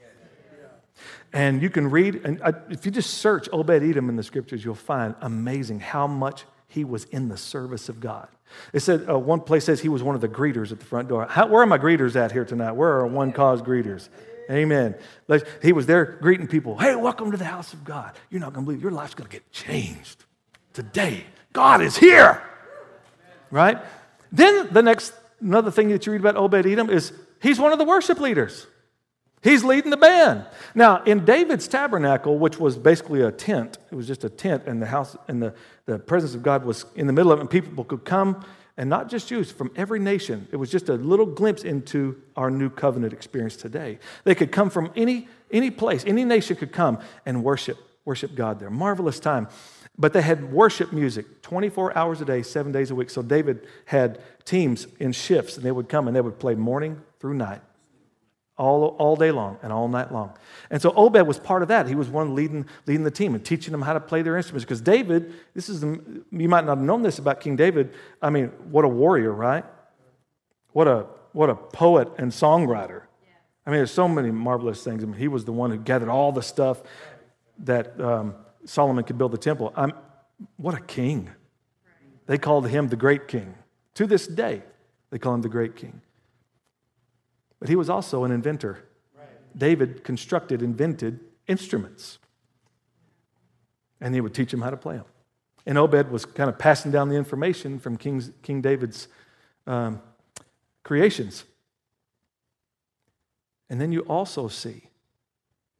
And 1.32 1.62
you 1.62 1.70
can 1.70 1.88
read, 1.88 2.16
and 2.24 2.42
if 2.68 2.84
you 2.84 2.90
just 2.90 3.14
search 3.14 3.48
Obed 3.52 3.70
Edom 3.70 4.08
in 4.08 4.16
the 4.16 4.24
scriptures, 4.24 4.64
you'll 4.64 4.74
find 4.74 5.14
amazing 5.20 5.78
how 5.78 6.08
much 6.08 6.46
he 6.66 6.82
was 6.82 7.04
in 7.04 7.28
the 7.28 7.36
service 7.36 7.88
of 7.88 8.00
God. 8.00 8.26
It 8.72 8.80
said, 8.80 9.08
uh, 9.08 9.16
one 9.16 9.40
place 9.40 9.64
says 9.66 9.80
he 9.80 9.88
was 9.88 10.02
one 10.02 10.16
of 10.16 10.20
the 10.20 10.28
greeters 10.28 10.72
at 10.72 10.80
the 10.80 10.84
front 10.84 11.06
door. 11.06 11.26
How, 11.30 11.46
where 11.46 11.62
are 11.62 11.66
my 11.66 11.78
greeters 11.78 12.16
at 12.16 12.32
here 12.32 12.44
tonight? 12.44 12.72
Where 12.72 12.90
are 12.90 13.06
one 13.06 13.30
cause 13.30 13.62
greeters? 13.62 14.08
Amen. 14.50 14.96
He 15.62 15.72
was 15.72 15.86
there 15.86 16.04
greeting 16.04 16.48
people. 16.48 16.76
Hey, 16.76 16.96
welcome 16.96 17.30
to 17.30 17.36
the 17.36 17.44
house 17.44 17.72
of 17.72 17.84
God. 17.84 18.16
You're 18.30 18.40
not 18.40 18.52
going 18.52 18.66
to 18.66 18.68
believe 18.68 18.82
your 18.82 18.90
life's 18.90 19.14
going 19.14 19.30
to 19.30 19.32
get 19.32 19.52
changed 19.52 20.24
today. 20.72 21.24
God 21.58 21.82
is 21.82 21.96
here. 21.96 22.40
Right? 23.50 23.78
Then 24.30 24.68
the 24.72 24.80
next, 24.80 25.12
another 25.40 25.72
thing 25.72 25.88
that 25.88 26.06
you 26.06 26.12
read 26.12 26.20
about 26.20 26.36
Obed 26.36 26.64
Edom 26.64 26.88
is 26.88 27.12
he's 27.42 27.58
one 27.58 27.72
of 27.72 27.80
the 27.80 27.84
worship 27.84 28.20
leaders. 28.20 28.68
He's 29.42 29.64
leading 29.64 29.90
the 29.90 29.96
band. 29.96 30.46
Now, 30.76 31.02
in 31.02 31.24
David's 31.24 31.66
tabernacle, 31.66 32.38
which 32.38 32.60
was 32.60 32.78
basically 32.78 33.22
a 33.22 33.32
tent, 33.32 33.76
it 33.90 33.96
was 33.96 34.06
just 34.06 34.22
a 34.22 34.28
tent, 34.30 34.68
and 34.68 34.80
the 34.80 34.86
house 34.86 35.16
and 35.26 35.42
the, 35.42 35.52
the 35.86 35.98
presence 35.98 36.36
of 36.36 36.44
God 36.44 36.64
was 36.64 36.84
in 36.94 37.08
the 37.08 37.12
middle 37.12 37.32
of 37.32 37.40
it, 37.40 37.42
and 37.42 37.50
people 37.50 37.82
could 37.82 38.04
come, 38.04 38.44
and 38.76 38.88
not 38.88 39.10
just 39.10 39.26
Jews, 39.26 39.50
from 39.50 39.72
every 39.74 39.98
nation. 39.98 40.46
It 40.52 40.56
was 40.58 40.70
just 40.70 40.88
a 40.88 40.94
little 40.94 41.26
glimpse 41.26 41.64
into 41.64 42.22
our 42.36 42.52
new 42.52 42.70
covenant 42.70 43.12
experience 43.12 43.56
today. 43.56 43.98
They 44.22 44.36
could 44.36 44.52
come 44.52 44.70
from 44.70 44.92
any, 44.94 45.26
any 45.50 45.72
place, 45.72 46.04
any 46.06 46.24
nation 46.24 46.54
could 46.54 46.72
come 46.72 47.00
and 47.26 47.42
worship, 47.42 47.78
worship 48.04 48.36
God 48.36 48.60
there. 48.60 48.70
Marvelous 48.70 49.18
time. 49.18 49.48
But 49.98 50.12
they 50.12 50.22
had 50.22 50.52
worship 50.52 50.92
music 50.92 51.42
24 51.42 51.96
hours 51.98 52.20
a 52.20 52.24
day, 52.24 52.42
seven 52.42 52.70
days 52.70 52.90
a 52.90 52.94
week. 52.94 53.10
So 53.10 53.20
David 53.20 53.66
had 53.86 54.20
teams 54.44 54.86
in 55.00 55.12
shifts, 55.12 55.56
and 55.56 55.66
they 55.66 55.72
would 55.72 55.88
come 55.88 56.06
and 56.06 56.16
they 56.16 56.20
would 56.20 56.38
play 56.38 56.54
morning 56.54 57.02
through 57.18 57.34
night 57.34 57.60
all, 58.58 58.88
all 58.98 59.16
day 59.16 59.30
long 59.30 59.56
and 59.62 59.72
all 59.72 59.88
night 59.88 60.12
long. 60.12 60.32
And 60.70 60.82
so 60.82 60.92
Obed 60.94 61.26
was 61.26 61.38
part 61.38 61.62
of 61.62 61.68
that. 61.68 61.86
He 61.86 61.94
was 61.94 62.08
one 62.08 62.34
leading, 62.34 62.66
leading 62.86 63.04
the 63.04 63.10
team 63.10 63.34
and 63.34 63.44
teaching 63.44 63.72
them 63.72 63.82
how 63.82 63.92
to 63.92 64.00
play 64.00 64.22
their 64.22 64.36
instruments. 64.36 64.64
Because 64.64 64.80
David, 64.80 65.32
this 65.54 65.68
is, 65.68 65.80
the, 65.80 66.22
you 66.32 66.48
might 66.48 66.64
not 66.64 66.78
have 66.78 66.84
known 66.84 67.02
this 67.02 67.18
about 67.18 67.40
King 67.40 67.56
David. 67.56 67.94
I 68.20 68.30
mean, 68.30 68.48
what 68.70 68.84
a 68.84 68.88
warrior, 68.88 69.32
right? 69.32 69.64
What 70.72 70.88
a, 70.88 71.06
what 71.32 71.50
a 71.50 71.54
poet 71.54 72.08
and 72.18 72.32
songwriter. 72.32 73.02
I 73.64 73.70
mean, 73.70 73.78
there's 73.78 73.90
so 73.90 74.08
many 74.08 74.30
marvelous 74.30 74.82
things. 74.82 75.04
I 75.04 75.06
mean, 75.06 75.18
he 75.18 75.28
was 75.28 75.44
the 75.44 75.52
one 75.52 75.70
who 75.70 75.76
gathered 75.76 76.08
all 76.08 76.32
the 76.32 76.42
stuff 76.42 76.82
that 77.58 78.00
um, 78.00 78.34
Solomon 78.68 79.02
could 79.02 79.16
build 79.16 79.32
the 79.32 79.38
temple. 79.38 79.72
I'm, 79.74 79.92
what 80.56 80.74
a 80.74 80.80
king. 80.80 81.30
They 82.26 82.36
called 82.36 82.68
him 82.68 82.88
the 82.88 82.96
great 82.96 83.26
king. 83.26 83.54
To 83.94 84.06
this 84.06 84.26
day, 84.26 84.62
they 85.10 85.18
call 85.18 85.34
him 85.34 85.40
the 85.40 85.48
great 85.48 85.74
king. 85.74 86.02
But 87.58 87.70
he 87.70 87.76
was 87.76 87.88
also 87.88 88.24
an 88.24 88.30
inventor. 88.30 88.84
David 89.56 90.04
constructed, 90.04 90.62
invented 90.62 91.20
instruments. 91.46 92.18
And 94.00 94.14
he 94.14 94.20
would 94.20 94.34
teach 94.34 94.50
them 94.50 94.60
how 94.60 94.70
to 94.70 94.76
play 94.76 94.96
them. 94.96 95.06
And 95.64 95.78
Obed 95.78 96.10
was 96.10 96.26
kind 96.26 96.50
of 96.50 96.58
passing 96.58 96.92
down 96.92 97.08
the 97.08 97.16
information 97.16 97.78
from 97.78 97.96
King's, 97.96 98.30
King 98.42 98.60
David's 98.60 99.08
um, 99.66 100.02
creations. 100.84 101.44
And 103.70 103.80
then 103.80 103.92
you 103.92 104.00
also 104.02 104.48
see 104.48 104.90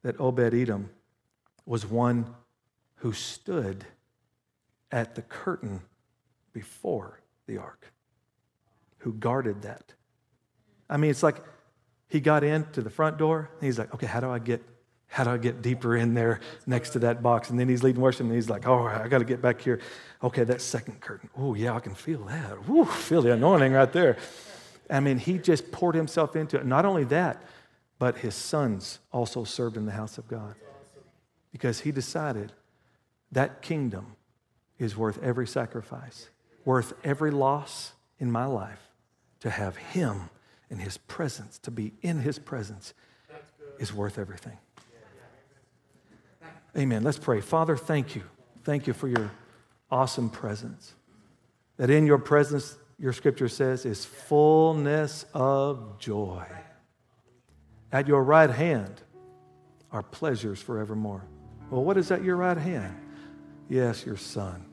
that 0.01 0.19
Obed 0.19 0.53
Edom 0.55 0.89
was 1.65 1.85
one 1.85 2.35
who 2.99 3.13
stood 3.13 3.85
at 4.91 5.15
the 5.15 5.21
curtain 5.21 5.81
before 6.53 7.19
the 7.47 7.57
ark, 7.57 7.91
who 8.99 9.13
guarded 9.13 9.61
that. 9.63 9.93
I 10.89 10.97
mean, 10.97 11.11
it's 11.11 11.23
like 11.23 11.37
he 12.07 12.19
got 12.19 12.43
in 12.43 12.65
to 12.71 12.81
the 12.81 12.89
front 12.89 13.17
door 13.17 13.49
and 13.53 13.65
he's 13.65 13.77
like, 13.77 13.93
okay, 13.93 14.07
how 14.07 14.19
do 14.19 14.29
I 14.29 14.39
get 14.39 14.63
how 15.11 15.23
do 15.23 15.31
I 15.31 15.37
get 15.37 15.63
deeper 15.63 15.97
in 15.97 16.13
there 16.13 16.39
next 16.67 16.91
to 16.91 16.99
that 16.99 17.23
box? 17.23 17.49
And 17.49 17.59
then 17.59 17.67
he's 17.67 17.81
leading 17.81 17.99
worship 17.99 18.21
and 18.21 18.31
he's 18.31 18.47
like, 18.47 18.67
oh, 18.67 18.85
I 18.85 19.07
got 19.07 19.17
to 19.17 19.25
get 19.25 19.41
back 19.41 19.59
here. 19.59 19.79
Okay, 20.23 20.43
that 20.43 20.61
second 20.61 21.01
curtain. 21.01 21.31
Oh, 21.35 21.55
yeah, 21.55 21.73
I 21.73 21.79
can 21.79 21.95
feel 21.95 22.23
that. 22.25 22.57
Ooh, 22.69 22.85
feel 22.85 23.23
the 23.23 23.33
anointing 23.33 23.73
right 23.73 23.91
there. 23.91 24.17
I 24.87 24.99
mean, 24.99 25.17
he 25.17 25.39
just 25.39 25.71
poured 25.71 25.95
himself 25.95 26.35
into 26.35 26.57
it. 26.57 26.65
Not 26.67 26.85
only 26.85 27.05
that, 27.05 27.41
but 27.97 28.19
his 28.19 28.35
sons 28.35 28.99
also 29.11 29.43
served 29.43 29.77
in 29.77 29.87
the 29.87 29.91
house 29.93 30.19
of 30.19 30.27
God 30.27 30.53
because 31.51 31.79
he 31.79 31.91
decided 31.91 32.51
that 33.31 33.61
kingdom 33.61 34.15
is 34.77 34.95
worth 34.97 35.21
every 35.21 35.47
sacrifice, 35.47 36.29
worth 36.65 36.93
every 37.03 37.31
loss 37.31 37.93
in 38.19 38.31
my 38.31 38.45
life 38.45 38.89
to 39.41 39.49
have 39.49 39.75
Him 39.77 40.29
in 40.69 40.79
His 40.79 40.97
presence, 40.97 41.57
to 41.59 41.71
be 41.71 41.93
in 42.01 42.19
His 42.19 42.39
presence, 42.39 42.93
is 43.79 43.93
worth 43.93 44.19
everything. 44.19 44.57
Amen. 46.77 47.03
Let's 47.03 47.17
pray. 47.17 47.41
Father, 47.41 47.75
thank 47.75 48.15
you. 48.15 48.23
Thank 48.63 48.87
you 48.87 48.93
for 48.93 49.07
your 49.07 49.31
awesome 49.89 50.29
presence. 50.29 50.93
That 51.77 51.89
in 51.89 52.05
your 52.05 52.19
presence, 52.19 52.77
your 52.99 53.13
scripture 53.13 53.47
says, 53.47 53.85
is 53.85 54.05
fullness 54.05 55.25
of 55.33 55.97
joy. 55.99 56.45
At 57.91 58.07
your 58.07 58.23
right 58.23 58.49
hand 58.49 59.01
are 59.91 60.03
pleasures 60.03 60.61
forevermore. 60.61 61.25
Well, 61.71 61.83
what 61.83 61.97
is 61.97 62.11
at 62.11 62.23
your 62.23 62.35
right 62.35 62.57
hand? 62.57 62.95
Yes, 63.69 64.03
your 64.05 64.17
Son. 64.17 64.65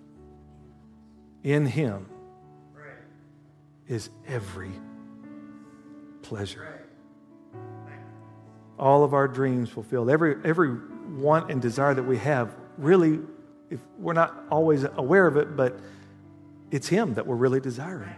In 1.45 1.67
Him 1.67 2.09
is 3.87 4.09
every 4.27 4.73
pleasure. 6.23 6.83
All 8.79 9.05
of 9.05 9.15
our 9.15 9.29
dreams 9.29 9.71
fulfilled, 9.71 10.11
every, 10.11 10.37
every 10.45 10.77
want 11.19 11.51
and 11.51 11.63
desire 11.63 11.95
that 11.95 12.03
we 12.03 12.19
have, 12.19 12.57
really, 12.79 13.21
if 13.71 13.81
we're 13.99 14.13
not 14.13 14.45
always 14.51 14.85
aware 14.97 15.27
of 15.27 15.37
it, 15.37 15.57
but 15.57 15.79
it's 16.71 16.89
Him 16.89 17.15
that 17.15 17.27
we're 17.27 17.37
really 17.37 17.61
desiring. 17.61 18.17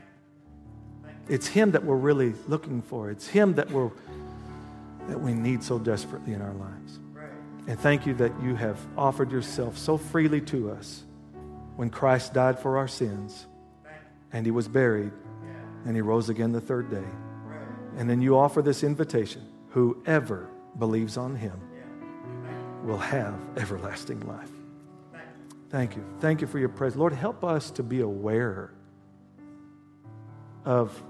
It's 1.28 1.48
Him 1.48 1.72
that 1.72 1.84
we're 1.84 1.96
really 1.96 2.34
looking 2.46 2.80
for. 2.80 3.10
It's 3.10 3.26
Him 3.26 3.54
that 3.54 3.70
we're 3.70 3.90
that 5.08 5.18
we 5.18 5.32
need 5.32 5.62
so 5.62 5.78
desperately 5.78 6.34
in 6.34 6.42
our 6.42 6.52
lives. 6.54 6.98
And 7.68 7.78
thank 7.78 8.06
you 8.06 8.14
that 8.14 8.32
you 8.42 8.54
have 8.54 8.78
offered 8.96 9.30
yourself 9.30 9.76
so 9.76 9.98
freely 9.98 10.40
to 10.40 10.70
us 10.70 11.04
when 11.76 11.90
Christ 11.90 12.32
died 12.32 12.58
for 12.58 12.78
our 12.78 12.88
sins 12.88 13.46
and 14.32 14.46
he 14.46 14.50
was 14.50 14.66
buried 14.66 15.12
and 15.84 15.94
he 15.94 16.00
rose 16.00 16.30
again 16.30 16.50
the 16.50 16.62
third 16.62 16.90
day. 16.90 17.04
And 17.98 18.08
then 18.08 18.22
you 18.22 18.38
offer 18.38 18.62
this 18.62 18.82
invitation 18.82 19.46
whoever 19.68 20.48
believes 20.78 21.18
on 21.18 21.36
him 21.36 21.60
will 22.84 22.98
have 22.98 23.38
everlasting 23.58 24.20
life. 24.20 24.50
Thank 25.68 25.94
you. 25.94 26.02
Thank 26.20 26.40
you 26.40 26.46
for 26.46 26.58
your 26.58 26.70
presence. 26.70 26.98
Lord, 26.98 27.12
help 27.12 27.44
us 27.44 27.70
to 27.72 27.82
be 27.82 28.00
aware 28.00 28.72
of 30.64 31.02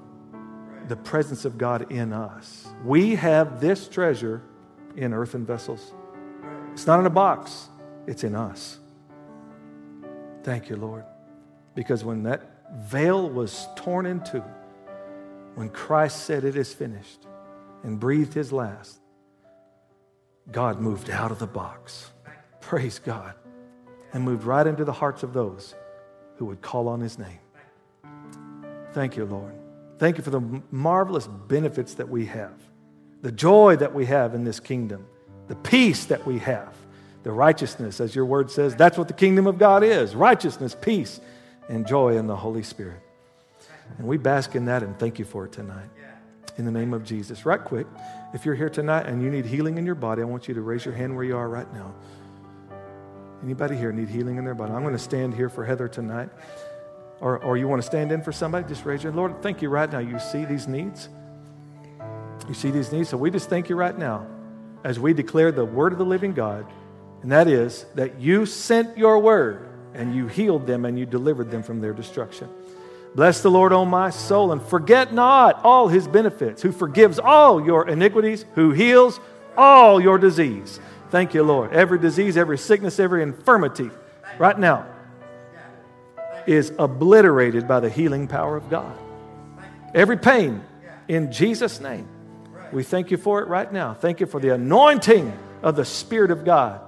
the 0.88 0.96
presence 0.96 1.44
of 1.44 1.56
God 1.56 1.92
in 1.92 2.12
us. 2.12 2.66
We 2.84 3.14
have 3.14 3.60
this 3.60 3.86
treasure 3.86 4.42
in 4.96 5.14
earthen 5.14 5.46
vessels. 5.46 5.92
It's 6.78 6.86
not 6.86 7.00
in 7.00 7.06
a 7.06 7.10
box, 7.10 7.70
it's 8.06 8.22
in 8.22 8.36
us. 8.36 8.78
Thank 10.44 10.70
you, 10.70 10.76
Lord. 10.76 11.04
Because 11.74 12.04
when 12.04 12.22
that 12.22 12.72
veil 12.72 13.28
was 13.28 13.66
torn 13.74 14.06
in 14.06 14.22
two, 14.22 14.44
when 15.56 15.70
Christ 15.70 16.24
said, 16.24 16.44
It 16.44 16.54
is 16.54 16.72
finished, 16.72 17.26
and 17.82 17.98
breathed 17.98 18.32
his 18.32 18.52
last, 18.52 19.00
God 20.52 20.80
moved 20.80 21.10
out 21.10 21.32
of 21.32 21.40
the 21.40 21.48
box. 21.48 22.12
Praise 22.60 23.00
God. 23.00 23.34
And 24.12 24.22
moved 24.22 24.44
right 24.44 24.64
into 24.64 24.84
the 24.84 24.92
hearts 24.92 25.24
of 25.24 25.32
those 25.32 25.74
who 26.36 26.44
would 26.44 26.62
call 26.62 26.86
on 26.86 27.00
his 27.00 27.18
name. 27.18 27.40
Thank 28.92 29.16
you, 29.16 29.24
Lord. 29.24 29.52
Thank 29.98 30.16
you 30.16 30.22
for 30.22 30.30
the 30.30 30.62
marvelous 30.70 31.26
benefits 31.26 31.94
that 31.94 32.08
we 32.08 32.26
have, 32.26 32.54
the 33.20 33.32
joy 33.32 33.74
that 33.74 33.92
we 33.92 34.06
have 34.06 34.32
in 34.32 34.44
this 34.44 34.60
kingdom, 34.60 35.04
the 35.48 35.56
peace 35.56 36.06
that 36.06 36.26
we 36.26 36.38
have, 36.38 36.74
the 37.22 37.32
righteousness, 37.32 38.00
as 38.00 38.14
your 38.14 38.24
word 38.24 38.50
says. 38.50 38.76
That's 38.76 38.96
what 38.96 39.08
the 39.08 39.14
kingdom 39.14 39.46
of 39.46 39.58
God 39.58 39.82
is 39.82 40.14
righteousness, 40.14 40.76
peace, 40.80 41.20
and 41.68 41.86
joy 41.86 42.16
in 42.16 42.26
the 42.26 42.36
Holy 42.36 42.62
Spirit. 42.62 43.00
And 43.96 44.06
we 44.06 44.18
bask 44.18 44.54
in 44.54 44.66
that 44.66 44.82
and 44.82 44.98
thank 44.98 45.18
you 45.18 45.24
for 45.24 45.46
it 45.46 45.52
tonight. 45.52 45.88
In 46.58 46.64
the 46.64 46.70
name 46.72 46.92
of 46.92 47.04
Jesus. 47.04 47.46
Right 47.46 47.62
quick, 47.62 47.86
if 48.34 48.44
you're 48.44 48.54
here 48.54 48.68
tonight 48.68 49.06
and 49.06 49.22
you 49.22 49.30
need 49.30 49.46
healing 49.46 49.78
in 49.78 49.86
your 49.86 49.94
body, 49.94 50.22
I 50.22 50.24
want 50.24 50.48
you 50.48 50.54
to 50.54 50.60
raise 50.60 50.84
your 50.84 50.94
hand 50.94 51.14
where 51.14 51.24
you 51.24 51.36
are 51.36 51.48
right 51.48 51.72
now. 51.72 51.94
Anybody 53.42 53.76
here 53.76 53.92
need 53.92 54.08
healing 54.08 54.36
in 54.36 54.44
their 54.44 54.54
body? 54.54 54.72
I'm 54.72 54.82
going 54.82 54.92
to 54.92 54.98
stand 54.98 55.34
here 55.34 55.48
for 55.48 55.64
Heather 55.64 55.86
tonight 55.86 56.28
or, 57.20 57.38
or 57.38 57.56
you 57.56 57.68
want 57.68 57.80
to 57.80 57.86
stand 57.86 58.12
in 58.12 58.22
for 58.22 58.32
somebody, 58.32 58.66
just 58.68 58.84
raise 58.84 59.02
your 59.02 59.12
hand. 59.12 59.16
Lord, 59.16 59.42
thank 59.42 59.62
you 59.62 59.68
right 59.68 59.90
now. 59.90 60.00
You 60.00 60.18
see 60.18 60.44
these 60.44 60.66
needs? 60.68 61.08
You 62.48 62.54
see 62.54 62.70
these 62.70 62.92
needs? 62.92 63.08
So 63.08 63.16
we 63.16 63.30
just 63.30 63.48
thank 63.48 63.68
you 63.68 63.76
right 63.76 63.96
now 63.96 64.26
as 64.84 64.98
we 64.98 65.12
declare 65.12 65.52
the 65.52 65.64
word 65.64 65.92
of 65.92 65.98
the 65.98 66.04
living 66.04 66.32
God, 66.32 66.66
and 67.22 67.32
that 67.32 67.48
is 67.48 67.86
that 67.94 68.20
you 68.20 68.46
sent 68.46 68.96
your 68.96 69.18
word 69.18 69.68
and 69.94 70.14
you 70.14 70.26
healed 70.26 70.66
them 70.66 70.84
and 70.84 70.98
you 70.98 71.06
delivered 71.06 71.50
them 71.50 71.62
from 71.62 71.80
their 71.80 71.92
destruction. 71.92 72.48
Bless 73.14 73.42
the 73.42 73.50
Lord, 73.50 73.72
O 73.72 73.84
my 73.84 74.10
soul, 74.10 74.52
and 74.52 74.62
forget 74.62 75.12
not 75.12 75.64
all 75.64 75.88
his 75.88 76.06
benefits, 76.06 76.62
who 76.62 76.70
forgives 76.70 77.18
all 77.18 77.64
your 77.64 77.88
iniquities, 77.88 78.44
who 78.54 78.70
heals 78.70 79.18
all 79.56 80.00
your 80.00 80.18
disease. 80.18 80.78
Thank 81.10 81.34
you, 81.34 81.42
Lord. 81.42 81.72
Every 81.72 81.98
disease, 81.98 82.36
every 82.36 82.58
sickness, 82.58 83.00
every 83.00 83.22
infirmity, 83.22 83.90
right 84.38 84.58
now 84.58 84.86
is 86.46 86.72
obliterated 86.78 87.66
by 87.66 87.80
the 87.80 87.90
healing 87.90 88.28
power 88.28 88.56
of 88.56 88.70
God. 88.70 88.96
Every 89.94 90.18
pain 90.18 90.62
in 91.08 91.32
Jesus' 91.32 91.80
name. 91.80 92.06
We 92.72 92.82
thank 92.82 93.10
you 93.10 93.16
for 93.16 93.40
it 93.40 93.48
right 93.48 93.72
now. 93.72 93.94
Thank 93.94 94.20
you 94.20 94.26
for 94.26 94.40
the 94.40 94.54
anointing 94.54 95.36
of 95.62 95.76
the 95.76 95.84
Spirit 95.84 96.30
of 96.30 96.44
God 96.44 96.80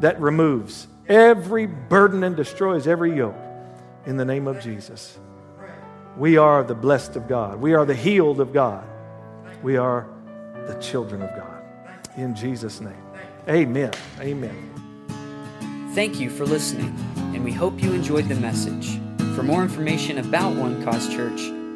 that 0.00 0.20
removes 0.20 0.86
every 1.08 1.66
burden 1.66 2.24
and 2.24 2.36
destroys 2.36 2.86
every 2.86 3.16
yoke 3.16 3.36
in 4.06 4.16
the 4.16 4.24
name 4.24 4.46
of 4.46 4.60
Jesus. 4.60 5.18
We 6.16 6.36
are 6.36 6.62
the 6.62 6.74
blessed 6.74 7.16
of 7.16 7.28
God. 7.28 7.60
We 7.60 7.74
are 7.74 7.84
the 7.84 7.94
healed 7.94 8.40
of 8.40 8.52
God. 8.52 8.84
We 9.62 9.76
are 9.76 10.08
the 10.66 10.74
children 10.74 11.22
of 11.22 11.30
God. 11.36 11.62
In 12.16 12.34
Jesus' 12.34 12.80
name. 12.80 13.02
Amen. 13.48 13.92
Amen. 14.20 14.70
Thank 15.94 16.20
you 16.20 16.30
for 16.30 16.44
listening 16.44 16.94
and 17.34 17.44
we 17.44 17.52
hope 17.52 17.82
you 17.82 17.92
enjoyed 17.92 18.28
the 18.28 18.36
message. 18.36 19.00
For 19.34 19.42
more 19.42 19.62
information 19.62 20.18
about 20.18 20.54
One 20.54 20.82
Cause 20.84 21.08
Church, 21.08 21.40